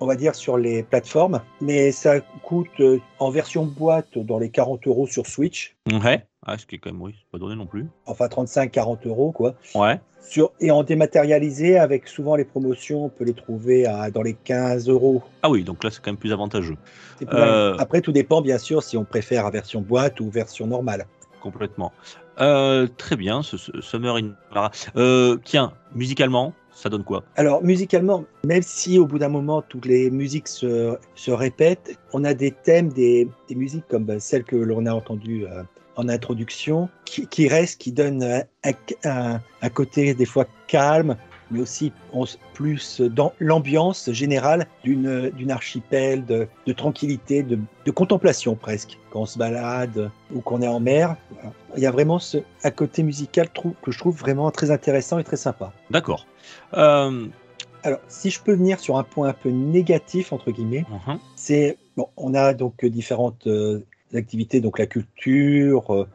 on 0.00 0.06
va 0.06 0.16
dire 0.16 0.34
sur 0.34 0.56
les 0.56 0.82
plateformes, 0.82 1.42
mais 1.60 1.92
ça 1.92 2.20
coûte 2.42 2.68
euh, 2.80 2.98
en 3.18 3.30
version 3.30 3.66
boîte 3.66 4.16
dans 4.18 4.38
les 4.38 4.48
40 4.50 4.86
euros 4.86 5.06
sur 5.06 5.26
Switch, 5.26 5.76
Ouais, 6.02 6.24
ah, 6.46 6.56
ce 6.56 6.64
qui 6.64 6.76
est 6.76 6.78
quand 6.78 6.90
même, 6.90 7.02
oui, 7.02 7.14
pas 7.30 7.38
donné 7.38 7.54
non 7.54 7.66
plus. 7.66 7.86
enfin 8.06 8.26
35-40 8.28 9.06
euros 9.06 9.30
quoi. 9.30 9.54
Ouais, 9.74 10.00
Sur, 10.22 10.52
et 10.58 10.70
en 10.70 10.82
dématérialisé, 10.82 11.78
avec 11.78 12.08
souvent 12.08 12.34
les 12.34 12.46
promotions, 12.46 13.04
on 13.04 13.08
peut 13.10 13.24
les 13.24 13.34
trouver 13.34 13.84
à, 13.84 14.10
dans 14.10 14.22
les 14.22 14.32
15 14.34 14.88
euros. 14.88 15.22
ah 15.42 15.50
oui, 15.50 15.64
donc 15.64 15.84
là 15.84 15.90
c'est 15.90 16.00
quand 16.02 16.10
même 16.12 16.16
plus 16.18 16.32
avantageux, 16.32 16.76
Euh. 17.30 17.76
Après, 17.78 18.00
tout 18.00 18.12
dépend 18.12 18.40
bien 18.40 18.56
sûr 18.56 18.82
si 18.82 18.96
on 18.96 19.04
préfère 19.04 19.44
la 19.44 19.50
version 19.50 19.82
boîte 19.82 20.18
ou 20.20 20.30
version 20.30 20.66
normale. 20.66 21.04
complètement. 21.42 21.92
Euh, 22.40 22.86
très 22.96 23.16
bien, 23.16 23.42
ce, 23.42 23.58
ce 23.58 23.70
Summer 23.82 24.16
in 24.16 24.30
Mara. 24.54 24.70
Euh, 24.96 25.36
tiens, 25.44 25.74
musicalement, 25.94 26.54
ça 26.72 26.88
donne 26.88 27.04
quoi? 27.04 27.24
Alors, 27.36 27.62
musicalement, 27.62 28.24
même 28.46 28.62
si 28.62 28.98
au 28.98 29.06
bout 29.06 29.18
d'un 29.18 29.28
moment, 29.28 29.62
toutes 29.62 29.86
les 29.86 30.10
musiques 30.10 30.48
se, 30.48 30.96
se 31.14 31.30
répètent, 31.30 31.98
on 32.12 32.24
a 32.24 32.34
des 32.34 32.50
thèmes, 32.52 32.88
des, 32.92 33.28
des 33.48 33.54
musiques 33.54 33.86
comme 33.88 34.04
bah, 34.04 34.20
celle 34.20 34.44
que 34.44 34.56
l'on 34.56 34.86
a 34.86 34.92
entendue 34.92 35.46
euh, 35.46 35.62
en 35.96 36.08
introduction, 36.08 36.88
qui, 37.04 37.48
restent, 37.48 37.80
qui 37.80 37.92
donnent 37.92 38.22
un- 39.04 39.40
un 39.62 39.68
côté 39.68 40.14
des 40.14 40.24
fois 40.24 40.46
calme, 40.68 41.16
mais 41.50 41.60
aussi 41.60 41.92
on 42.12 42.24
plus 42.54 43.00
dans 43.00 43.32
l'ambiance 43.38 44.10
générale 44.12 44.66
d'une 44.84 45.50
archipel, 45.50 46.24
de, 46.24 46.46
de 46.66 46.72
tranquillité, 46.72 47.42
de, 47.42 47.58
de 47.84 47.90
contemplation 47.90 48.54
presque, 48.54 48.98
quand 49.10 49.20
on 49.20 49.26
se 49.26 49.38
balade 49.38 50.10
ou 50.32 50.40
qu'on 50.40 50.62
est 50.62 50.68
en 50.68 50.80
mer. 50.80 51.16
Voilà. 51.32 51.52
Il 51.76 51.82
y 51.82 51.86
a 51.86 51.90
vraiment 51.90 52.18
ce, 52.18 52.38
un 52.64 52.70
côté 52.70 53.02
musical 53.02 53.48
que 53.50 53.90
je 53.90 53.98
trouve 53.98 54.16
vraiment 54.16 54.50
très 54.50 54.70
intéressant 54.70 55.18
et 55.18 55.24
très 55.24 55.36
sympa. 55.36 55.72
D'accord. 55.90 56.26
Euh, 56.74 57.26
Alors, 57.82 58.00
si 58.08 58.30
je 58.30 58.40
peux 58.40 58.54
venir 58.54 58.80
sur 58.80 58.98
un 58.98 59.04
point 59.04 59.28
un 59.28 59.32
peu 59.32 59.50
négatif, 59.50 60.32
entre 60.32 60.50
guillemets, 60.50 60.84
mhm. 61.06 61.18
c'est, 61.36 61.78
bon, 61.96 62.08
on 62.16 62.34
a 62.34 62.54
donc 62.54 62.84
euh, 62.84 62.90
différentes 62.90 63.46
euh, 63.46 63.84
activités, 64.14 64.60
donc 64.60 64.78
la 64.78 64.86
culture, 64.86 65.94
euh, 65.94 66.06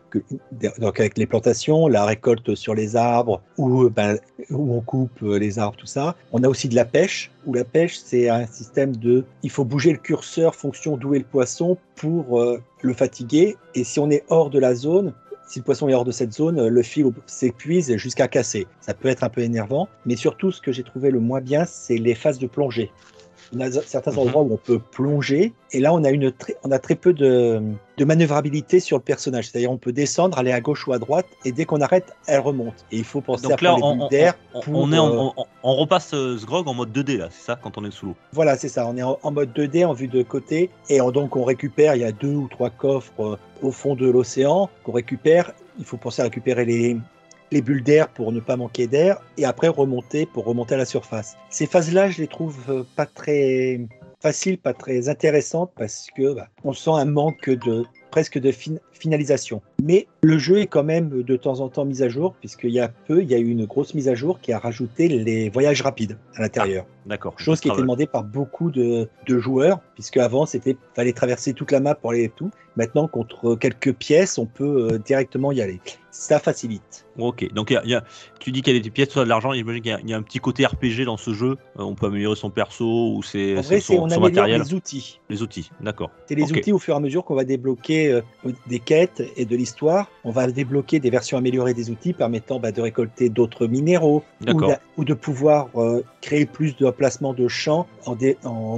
donc 0.80 1.00
avec 1.00 1.18
les 1.18 1.26
plantations, 1.26 1.88
la 1.88 2.06
récolte 2.06 2.56
sur 2.56 2.76
les 2.76 2.96
arbres, 2.96 3.42
où, 3.58 3.84
euh, 3.84 3.90
ben, 3.90 4.20
on 4.52 4.82
coupe 4.82 5.24
euh, 5.24 5.38
les 5.38 5.60
arbres, 5.60 5.78
tout 5.78 5.86
ça. 5.86 6.16
On 6.32 6.44
a 6.44 6.48
aussi 6.48 6.70
de 6.70 6.76
la 6.76 6.86
pêche, 6.86 7.32
où 7.46 7.54
la 7.54 7.64
pêche, 7.64 7.98
c'est 7.98 8.30
un 8.30 8.46
système 8.48 8.96
de, 8.96 9.26
il 9.44 9.50
faut 9.50 9.66
bouger 9.66 9.92
le 9.92 9.98
curseur 9.98 10.56
fonction 10.56 10.98
d'où 10.98 11.14
est 11.14 11.20
le 11.20 11.26
poisson 11.26 11.78
pour 11.96 12.44
le 12.82 12.94
fatiguer, 12.94 13.56
et 13.74 13.84
si 13.84 14.00
on 14.00 14.10
est 14.10 14.24
hors 14.30 14.50
de 14.50 14.60
la 14.60 14.76
zone, 14.76 15.14
si 15.48 15.60
le 15.60 15.66
poisson 15.66 15.88
est 15.88 15.94
hors 15.94 16.06
de 16.06 16.12
cette 16.12 16.34
zone, 16.34 16.68
le 16.68 16.82
fil 16.82 17.12
s'épuise 17.28 17.96
jusqu'à 17.98 18.28
casser. 18.28 18.68
Ça 18.82 18.94
peut 18.94 19.08
être 19.08 19.24
un 19.24 19.30
peu 19.30 19.42
énervant, 19.42 19.88
mais 20.06 20.16
surtout, 20.16 20.52
ce 20.52 20.60
que 20.62 20.72
j'ai 20.72 20.84
trouvé 20.84 21.12
le 21.12 21.20
moins 21.20 21.42
bien, 21.42 21.66
c'est 21.66 21.98
les 21.98 22.16
phases 22.16 22.40
de 22.40 22.48
plongée. 22.48 22.92
On 23.54 23.60
a 23.60 23.72
certains 23.72 24.12
Mhm. 24.12 24.20
endroits 24.20 24.42
où 24.44 24.54
on 24.54 24.58
peut 24.58 24.80
plonger, 24.80 25.54
et 25.72 25.80
là, 25.80 25.94
on 25.94 26.04
a, 26.04 26.10
une 26.10 26.32
très, 26.32 26.56
on 26.64 26.72
a 26.72 26.80
très 26.80 26.96
peu 26.96 27.14
de, 27.14 27.62
de 27.98 28.06
manœuvrabilité 28.06 28.80
sur 28.80 28.98
le 28.98 29.04
personnage. 29.04 29.50
C'est-à-dire, 29.50 29.72
on 29.72 29.78
peut 29.78 29.92
descendre, 29.92 30.38
aller 30.38 30.52
à 30.52 30.62
gauche 30.62 30.88
ou 30.88 30.94
à 30.94 31.00
droite, 31.00 31.26
et 31.46 31.52
dès 31.52 31.66
qu'on 31.66 31.82
arrête, 31.82 32.14
elle 32.28 32.40
remonte. 32.40 32.86
Et 32.92 32.98
il 32.98 33.04
faut 33.04 33.22
penser 33.22 33.46
à 33.46 33.50
là, 33.50 33.56
prendre 33.58 33.78
les 34.12 34.30
on, 34.54 34.62
pour, 34.62 34.94
est 34.94 34.98
en- 34.98 35.14
euh, 35.14 35.30
on, 35.38 35.46
on 35.64 35.76
repasse 35.76 36.14
euh, 36.14 36.38
Sgrog 36.38 36.68
en 36.68 36.74
mode 36.74 36.92
2D 36.92 37.18
là, 37.18 37.28
c'est 37.32 37.46
ça, 37.46 37.60
quand 37.62 37.78
on 37.78 37.86
est 37.86 37.92
sous 37.92 38.08
l'eau? 38.08 38.16
Voilà, 38.34 38.56
c'est 38.58 38.70
ça. 38.70 38.88
On 38.88 38.96
est 38.98 39.04
en, 39.04 39.20
en 39.22 39.32
mode 39.32 39.52
2D, 39.54 39.86
en 39.86 39.94
vue 39.94 40.08
de 40.08 40.24
côté. 40.24 40.70
Et 40.90 41.02
on- 41.02 41.12
donc, 41.12 41.36
on 41.36 41.44
récupère, 41.44 41.96
il 41.96 42.02
y 42.02 42.06
a 42.06 42.12
deux 42.12 42.34
ou 42.34 42.48
trois 42.50 42.70
coffres 42.70 43.14
euh, 43.20 43.38
au 43.62 43.72
fond 43.72 43.96
de 43.96 44.10
l'océan 44.10 44.70
qu'on 44.84 44.92
récupère. 44.94 45.52
Il 45.78 45.86
faut 45.86 45.98
penser 45.98 46.22
à 46.22 46.26
récupérer 46.26 46.66
les, 46.66 46.98
les 47.52 47.62
bulles 47.62 47.84
d'air 47.84 48.10
pour 48.10 48.32
ne 48.32 48.40
pas 48.40 48.58
manquer 48.58 48.88
d'air. 48.88 49.22
Et 49.38 49.46
après, 49.46 49.68
remonter 49.68 50.26
pour 50.26 50.46
remonter 50.46 50.76
à 50.76 50.78
la 50.78 50.86
surface. 50.86 51.36
Ces 51.50 51.68
phases-là, 51.68 52.10
je 52.10 52.22
les 52.22 52.28
trouve 52.28 52.58
euh, 52.70 52.84
pas 52.96 53.06
très 53.06 53.82
faciles, 54.22 54.58
pas 54.58 54.74
très 54.74 55.10
intéressantes 55.10 55.72
parce 55.76 56.08
que 56.16 56.34
bah, 56.34 56.48
on 56.64 56.74
sent 56.74 56.92
un 56.92 57.06
manque 57.06 57.50
de 57.50 57.86
presque 58.12 58.40
de 58.40 58.52
fin- 58.52 58.80
finalisation. 58.92 59.62
Mais 59.84 60.08
le 60.22 60.38
jeu 60.38 60.60
est 60.60 60.68
quand 60.68 60.84
même 60.84 61.22
de 61.24 61.36
temps 61.36 61.60
en 61.60 61.70
temps 61.70 61.86
mis 61.86 62.02
à 62.02 62.10
jour, 62.10 62.34
puisqu'il 62.40 62.72
y 62.72 62.80
a 62.80 62.88
peu, 62.88 63.22
il 63.22 63.30
y 63.30 63.36
a 63.36 63.38
eu 63.38 63.50
une 63.50 63.66
grosse 63.66 63.94
mise 63.94 64.08
à 64.08 64.16
jour 64.16 64.40
qui 64.40 64.52
a 64.54 64.60
rajouté 64.60 65.08
les 65.08 65.50
voyages 65.50 65.82
rapides 65.82 66.18
à 66.36 66.42
l'intérieur. 66.42 66.86
D'accord. 67.06 67.34
Chose 67.38 67.60
qui 67.60 67.68
était 67.68 67.82
demandée 67.82 68.08
par 68.08 68.24
beaucoup 68.24 68.72
de, 68.72 69.08
de 69.28 69.38
joueurs, 69.40 69.80
puisque 69.94 70.18
avant 70.18 70.46
c'était 70.48 70.76
fallait 70.96 71.14
traverser 71.14 71.54
toute 71.54 71.72
la 71.72 71.80
map 71.80 71.94
pour 71.94 72.12
aller 72.12 72.24
et 72.24 72.30
tout. 72.30 72.50
Maintenant, 72.78 73.08
contre 73.08 73.56
quelques 73.56 73.94
pièces, 73.94 74.38
on 74.38 74.46
peut 74.48 74.90
euh, 74.94 74.98
directement 74.98 75.52
y 75.52 75.62
aller. 75.62 75.80
Ça 76.12 76.40
facilite. 76.40 77.06
Ok, 77.20 77.52
donc 77.54 77.70
il 77.70 77.74
y 77.74 77.78
a- 77.78 77.82
il 77.86 77.90
y 77.92 77.96
a- 77.96 78.04
tu 78.40 78.52
dis 78.52 78.62
qu'il 78.62 78.76
y 78.76 78.80
a 78.80 78.82
des 78.82 78.90
pièces, 78.90 79.10
soit 79.10 79.24
de 79.24 79.30
l'argent, 79.30 79.54
j'imagine 79.54 79.82
qu'il 79.82 79.92
y 79.92 79.94
a- 79.94 80.00
il 80.02 80.10
y, 80.10 80.14
a 80.14 80.18
un 80.18 80.22
petit 80.24 80.40
côté 80.40 80.66
RPG 80.66 81.06
dans 81.06 81.16
ce 81.18 81.34
jeu. 81.34 81.58
Euh, 81.80 81.84
on 81.84 81.94
peut 81.96 82.08
améliorer 82.08 82.36
son 82.36 82.50
perso 82.50 83.14
ou 83.16 83.22
ses, 83.24 83.58
En 83.58 83.62
vrai, 83.62 83.80
son, 83.80 83.94
c'est 83.94 84.00
on 84.00 84.10
son 84.10 84.20
matériel. 84.22 84.62
les 84.62 84.74
outils. 84.74 85.20
Les 85.30 85.42
outils, 85.42 85.70
d'accord. 85.82 86.10
C'est 86.28 86.36
les 86.36 86.52
outils 86.52 86.72
au 86.74 86.80
fur 86.80 86.96
et 86.96 86.98
à 86.98 87.00
mesure 87.00 87.24
qu'on 87.24 87.36
va 87.36 87.44
débloquer 87.46 88.12
euh, 88.12 88.22
des 88.68 88.80
quêtes 88.80 89.24
et 89.38 89.46
de 89.46 89.56
l'histoire. 89.66 90.12
On 90.24 90.32
va 90.32 90.46
débloquer 90.48 91.00
des 91.00 91.10
versions 91.10 91.38
améliorées 91.38 91.74
des 91.74 91.90
outils 91.90 92.14
permettant 92.14 92.60
bah, 92.60 92.72
de 92.72 92.82
récolter 92.82 93.30
d'autres 93.30 93.66
minéraux 93.66 94.24
ou, 94.98 95.04
de 95.04 95.14
pouvoir 95.14 95.70
euh, 95.76 96.04
créer 96.22 96.46
plus 96.46 96.78
de 96.78 96.90
placements 96.92 97.34
de 97.34 97.48
champs 97.48 97.88
en, 98.06 98.16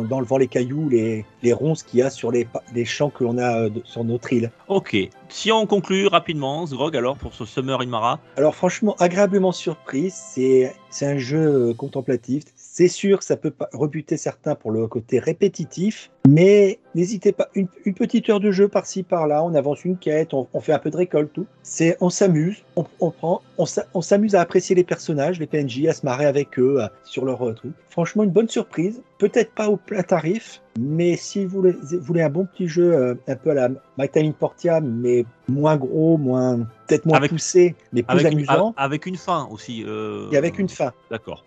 enlevant 0.09 0.37
les 0.37 0.47
cailloux, 0.47 0.87
les, 0.89 1.25
les 1.43 1.53
ronces 1.53 1.83
qu'il 1.83 1.99
y 1.99 2.01
a 2.01 2.09
sur 2.09 2.31
les, 2.31 2.47
champs 2.85 3.09
que 3.09 3.23
l'on 3.23 3.37
a 3.37 3.61
euh, 3.63 3.69
de- 3.69 3.81
sur 3.85 4.03
notre 4.03 4.31
île. 4.33 4.51
Ok, 4.67 4.95
si 5.29 5.51
on 5.51 5.65
conclut 5.65 6.07
rapidement, 6.07 6.65
Sgrog, 6.65 6.95
alors 6.95 7.17
pour 7.17 7.33
ce 7.33 7.45
Summer 7.45 7.81
in 7.81 7.87
Mara, 7.87 8.19
Alors 8.37 8.55
franchement, 8.55 8.95
agréablement 8.99 9.51
surpris, 9.51 10.09
c'est 10.11 10.73
un 11.01 11.17
jeu 11.17 11.69
euh, 11.69 11.73
contemplatif. 11.73 12.43
C'est 12.55 12.87
sûr 12.87 13.19
que 13.19 13.25
ça 13.25 13.37
peut 13.37 13.53
rebuter 13.73 14.17
certains 14.17 14.55
pour 14.55 14.71
le 14.71 14.87
côté 14.87 15.19
répétitif, 15.19 16.11
mais 16.27 16.79
n'hésitez 16.95 17.31
pas, 17.31 17.49
une, 17.55 17.67
une 17.85 17.93
petite 17.93 18.29
heure 18.29 18.39
de 18.39 18.51
jeu 18.51 18.67
par-ci 18.67 19.03
par-là, 19.03 19.43
on 19.43 19.55
avance 19.55 19.83
une 19.85 19.97
quête, 19.97 20.33
on, 20.33 20.47
on 20.53 20.59
fait 20.61 20.73
un 20.73 20.79
peu 20.79 20.91
de 20.91 20.97
récolte, 20.97 21.33
tout. 21.33 21.47
C'est, 21.63 21.97
on 22.01 22.09
s'amuse, 22.09 22.63
on, 22.77 22.85
on 22.99 23.11
prend, 23.11 23.41
on, 23.57 23.65
s'a- 23.65 23.85
on 23.93 24.01
s'amuse 24.01 24.35
à 24.35 24.41
apprécier 24.41 24.75
les 24.75 24.83
personnages, 24.85 25.39
les 25.39 25.47
PNJ, 25.47 25.85
à 25.87 25.93
se 25.93 26.05
marrer 26.05 26.25
avec 26.25 26.57
eux 26.59 26.79
à- 26.81 26.91
sur 27.03 27.25
leur 27.25 27.45
euh, 27.45 27.53
truc. 27.53 27.73
Franchement, 27.89 28.23
une 28.23 28.29
bonne 28.29 28.47
surprise. 28.47 29.01
Peut-être 29.17 29.51
pas 29.53 29.67
au 29.69 29.77
plein 29.77 30.03
tarif, 30.03 30.61
mais 30.79 31.17
si 31.17 31.43
vous 31.43 31.57
voulez, 31.61 31.71
vous 31.71 31.99
voulez 32.01 32.21
un 32.21 32.29
bon 32.29 32.45
petit 32.45 32.67
jeu, 32.67 32.93
euh, 32.93 33.15
un 33.27 33.35
peu 33.35 33.49
à 33.49 33.53
la 33.55 33.69
My 33.97 34.07
Time 34.07 34.27
in 34.27 34.31
Portia, 34.31 34.79
mais 34.79 35.25
moins 35.49 35.75
gros, 35.75 36.17
moins 36.17 36.59
peut-être 36.87 37.05
moins 37.05 37.17
Avec- 37.17 37.31
poussé, 37.31 37.75
mais 37.91 38.03
plus 38.03 38.19
avec 38.19 38.33
amusant. 38.33 38.73
avec 38.77 39.05
une 39.07 39.17
fin 39.17 39.47
aussi. 39.51 39.83
euh, 39.85 40.29
Et 40.31 40.37
avec 40.37 40.59
une 40.59 40.69
fin. 40.69 40.93
D'accord. 41.11 41.43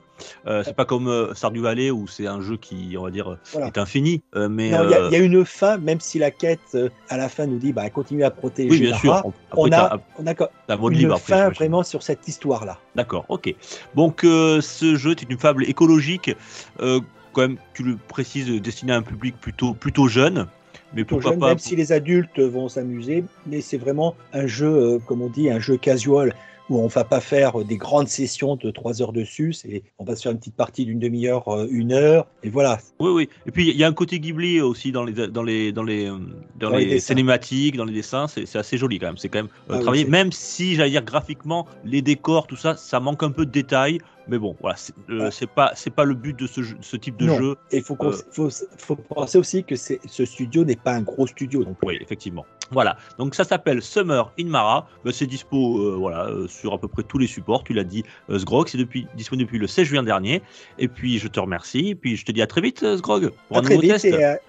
Euh, 0.47 0.63
c'est 0.65 0.75
pas 0.75 0.85
comme 0.85 1.09
euh, 1.09 1.35
Stardew 1.35 1.61
Valley 1.63 1.91
où 1.91 2.07
c'est 2.07 2.27
un 2.27 2.41
jeu 2.41 2.57
qui, 2.57 2.95
on 2.99 3.03
va 3.05 3.11
dire, 3.11 3.37
Voilà. 3.53 3.69
est 3.69 3.79
infini. 3.79 4.23
euh, 4.37 4.49
mais 4.49 4.67
il 4.69 4.71
y, 4.73 4.75
a- 4.75 4.81
euh, 4.83 5.09
il 5.11 5.13
y 5.13 5.17
a 5.17 5.25
une 5.25 5.45
fin, 5.45 5.79
même 5.79 6.01
si 6.01 6.19
la 6.19 6.31
quête 6.31 6.61
euh, 6.75 6.89
à 7.09 7.17
la 7.17 7.29
fin 7.29 7.47
nous 7.47 7.59
dit 7.59 7.73
bah, 7.73 7.89
continue 7.91 8.25
à 8.25 8.31
protéger 8.31 8.71
oui, 8.71 8.81
bien 8.81 8.97
sûr. 8.97 9.15
Après, 9.15 9.31
on 9.57 9.73
a, 9.73 9.99
on 10.19 10.27
a 10.27 10.35
une 10.69 10.91
libre 10.99 11.15
après, 11.15 11.35
fin 11.37 11.49
vraiment 11.51 11.83
sur 11.83 12.03
cette 12.03 12.27
histoire-là. 12.27 12.79
D'accord, 12.95 13.25
ok. 13.29 13.55
Donc 13.95 14.25
euh, 14.25 14.61
ce 14.61 14.97
jeu 14.97 15.13
est 15.13 15.23
une 15.23 15.39
fable 15.39 15.65
écologique, 15.65 16.35
euh, 16.81 17.01
quand 17.33 17.43
même, 17.43 17.57
tu 17.75 17.83
le 17.83 17.97
précises, 17.97 18.49
destinée 18.49 18.93
à 18.93 18.97
un 18.97 19.03
public 19.03 19.37
plutôt, 19.41 19.75
plutôt 19.75 20.09
jeune. 20.09 20.47
Mais 20.93 21.05
plutôt 21.05 21.17
pourquoi 21.17 21.31
jeune, 21.33 21.41
pas 21.41 21.49
même 21.49 21.59
si 21.59 21.77
les 21.77 21.93
adultes 21.93 22.41
vont 22.41 22.69
s'amuser, 22.69 23.25
mais 23.47 23.61
c'est 23.61 23.79
vraiment 23.79 24.17
un 24.33 24.47
jeu, 24.47 24.67
euh, 24.67 24.99
comme 25.07 25.23
on 25.23 25.29
dit, 25.29 25.49
un 25.51 25.61
jeu 25.61 25.77
casual 25.77 26.35
où 26.71 26.79
on 26.79 26.87
va 26.87 27.05
pas 27.05 27.21
faire 27.21 27.63
des 27.65 27.77
grandes 27.77 28.09
sessions 28.09 28.57
de 28.57 28.71
trois 28.71 29.03
heures 29.03 29.13
dessus. 29.13 29.53
C'est, 29.53 29.83
on 29.99 30.05
va 30.05 30.17
se 30.17 30.23
faire 30.23 30.33
une 30.33 30.39
petite 30.39 30.57
partie 30.57 30.85
d'une 30.87 30.99
demi-heure, 31.01 31.49
euh, 31.49 31.67
une 31.71 31.93
heure, 31.93 32.27
et 32.43 32.49
voilà. 32.49 32.79
Oui, 33.01 33.11
oui. 33.11 33.29
Et 33.47 33.51
puis 33.51 33.69
il 33.69 33.77
y 33.77 33.85
a 33.85 33.89
un 33.89 33.93
côté 33.93 34.21
Ghibli 34.21 34.61
aussi 34.61 34.93
dans 34.93 35.05
les 35.05 35.13
dans 35.13 35.43
les 35.43 35.73
dans 35.73 35.83
les 35.83 36.07
euh, 36.07 36.17
dans, 36.59 36.71
Dans 36.71 36.77
les 36.77 36.85
les, 36.87 36.91
dessins. 36.93 37.15
cinématiques, 37.15 37.77
dans 37.77 37.85
les 37.85 37.93
dessins. 37.93 38.27
C'est 38.29 38.57
assez 38.57 38.79
joli 38.79 38.99
quand 38.99 39.07
même. 39.09 39.19
C'est 39.19 39.29
quand 39.29 39.41
même 39.41 39.49
euh, 39.71 39.75
Ah 39.77 39.81
travaillé. 39.81 40.05
même 40.05 40.33
si 40.33 40.77
j'allais 40.77 40.91
dire 40.91 41.05
graphiquement, 41.05 41.67
les 41.85 42.01
décors, 42.03 42.47
tout 42.47 42.57
ça, 42.57 42.77
ça 42.77 43.01
manque 43.01 43.23
un 43.23 43.31
peu 43.33 43.45
de 43.45 43.51
détails. 43.51 43.99
Mais 44.31 44.39
bon, 44.39 44.57
voilà, 44.61 44.77
c'est 44.77 44.95
euh, 45.11 45.25
Ouais. 45.25 45.31
c'est 45.31 45.49
pas 45.51 45.73
c'est 45.75 45.91
pas 45.91 46.05
le 46.05 46.15
but 46.15 46.39
de 46.39 46.47
ce 46.47 46.63
jeu- 46.63 46.77
de 46.77 46.85
ce 46.85 46.97
type 46.97 47.17
de 47.17 47.27
Non. 47.27 47.37
jeu. 47.37 47.57
Et 47.73 47.79
il 47.79 47.83
faut, 47.83 47.97
Euh. 48.01 48.13
faut, 48.31 48.49
faut 48.79 48.97
penser 48.97 49.39
aussi 49.39 49.65
que 49.65 49.75
ce 49.77 50.25
studio 50.25 50.65
n'est 50.65 50.77
pas 50.77 50.93
un 50.95 51.03
gros 51.03 51.27
studio 51.27 51.61
non 51.65 51.75
plus. 51.75 51.87
Oui, 51.89 51.99
effectivement. 52.01 52.47
Voilà. 52.73 52.97
Donc 53.19 53.35
ça 53.35 53.43
s'appelle 53.43 53.83
Summer 53.83 54.33
in 54.39 54.45
Mara. 54.47 54.87
Ben, 55.05 55.13
c'est 55.13 55.27
dispo 55.27 55.79
euh, 55.81 55.97
voilà 55.99 56.27
euh, 56.27 56.47
sur 56.47 56.73
à 56.73 56.79
peu 56.79 56.87
près 56.87 57.03
tous 57.03 57.19
les 57.19 57.27
supports. 57.27 57.65
Tu 57.65 57.73
l'as 57.75 57.83
dit, 57.85 58.05
euh, 58.31 58.39
Sgrog. 58.39 58.69
C'est 58.69 58.79
depuis 58.79 59.09
disponible 59.17 59.49
depuis 59.49 59.59
le 59.59 59.67
16 59.67 59.87
juin 59.89 60.03
dernier. 60.05 60.43
Et 60.79 60.87
puis 60.87 61.19
je 61.19 61.27
te 61.27 61.41
remercie. 61.41 61.89
Et 61.89 61.95
puis 61.97 62.17
je 62.17 62.25
te 62.25 62.31
dis 62.31 62.41
à 62.43 62.47
très 62.47 62.61
vite, 62.61 62.79
Sgrog, 62.97 63.31
pour 63.49 63.57
À 63.57 63.61
un 63.61 63.63
très 63.65 63.75
nouveau 63.75 63.83
vite 63.83 64.01
test. 64.01 64.05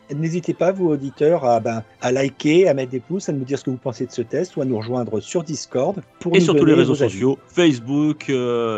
et 0.10 0.14
n'hésitez 0.14 0.54
pas, 0.54 0.72
vous 0.72 0.90
auditeurs, 0.90 1.44
à, 1.46 1.60
ben, 1.60 1.84
à 2.02 2.12
liker, 2.12 2.68
à 2.70 2.76
mettre 2.76 2.92
des 2.92 3.00
pouces, 3.00 3.28
à 3.30 3.32
nous 3.34 3.44
dire 3.44 3.58
ce 3.58 3.64
que 3.64 3.72
vous 3.72 3.78
pensez 3.78 4.06
de 4.06 4.12
ce 4.12 4.22
test 4.22 4.56
ou 4.56 4.62
à 4.62 4.66
nous 4.66 4.78
rejoindre 4.78 5.20
sur 5.20 5.44
Discord 5.44 6.02
pour 6.20 6.36
et 6.36 6.40
sur 6.42 6.56
tous 6.56 6.66
les 6.66 6.76
réseaux 6.76 7.02
avis. 7.02 7.12
sociaux, 7.14 7.40
Facebook, 7.48 8.30
euh, 8.30 8.78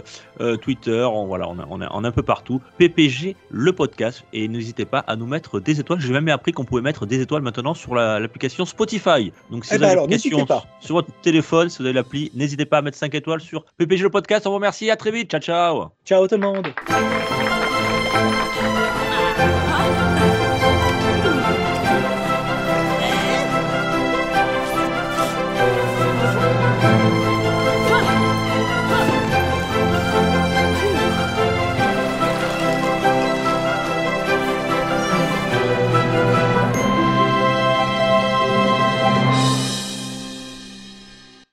Twitter, 0.93 1.03
on, 1.05 1.25
voilà, 1.25 1.47
on, 1.50 1.59
a, 1.59 1.65
on, 1.69 1.81
a, 1.81 1.88
on 1.91 2.03
est 2.03 2.07
un 2.07 2.12
peu 2.12 2.23
partout. 2.23 2.62
PPG, 2.77 3.35
le 3.50 3.73
podcast, 3.73 4.23
et 4.33 4.47
n'hésitez 4.47 4.85
pas 4.85 5.00
à 5.00 5.15
nous 5.15 5.25
mettre 5.25 5.59
des 5.59 5.79
étoiles. 5.79 6.00
J'ai 6.00 6.13
même 6.13 6.27
appris 6.29 6.51
qu'on 6.51 6.65
pouvait 6.65 6.81
mettre 6.81 7.05
des 7.05 7.21
étoiles 7.21 7.41
maintenant 7.41 7.73
sur 7.73 7.95
la- 7.95 8.19
l'application 8.19 8.65
Spotify. 8.65 9.31
Donc 9.51 9.65
si 9.65 9.73
Eh 9.73 9.77
vous 9.77 9.81
ben 9.81 9.85
avez 9.85 9.91
alors, 9.93 10.07
l'application 10.07 10.47
sur 10.79 10.95
votre 10.95 11.09
téléphone, 11.21 11.69
si 11.69 11.79
vous 11.79 11.85
avez 11.85 11.93
l'appli, 11.93 12.31
n'hésitez 12.35 12.65
pas 12.65 12.77
à 12.79 12.81
mettre 12.81 12.97
5 12.97 13.13
étoiles 13.15 13.41
sur 13.41 13.63
PPG 13.77 14.03
le 14.03 14.09
podcast. 14.09 14.45
On 14.45 14.50
vous 14.51 14.55
remercie, 14.55 14.89
à 14.91 14.95
très 14.95 15.12
vite, 15.12 15.31
ciao 15.31 15.41
ciao 15.41 15.85
Ciao 16.05 16.27
tout 16.27 16.35
le 16.35 16.41
monde 16.41 16.67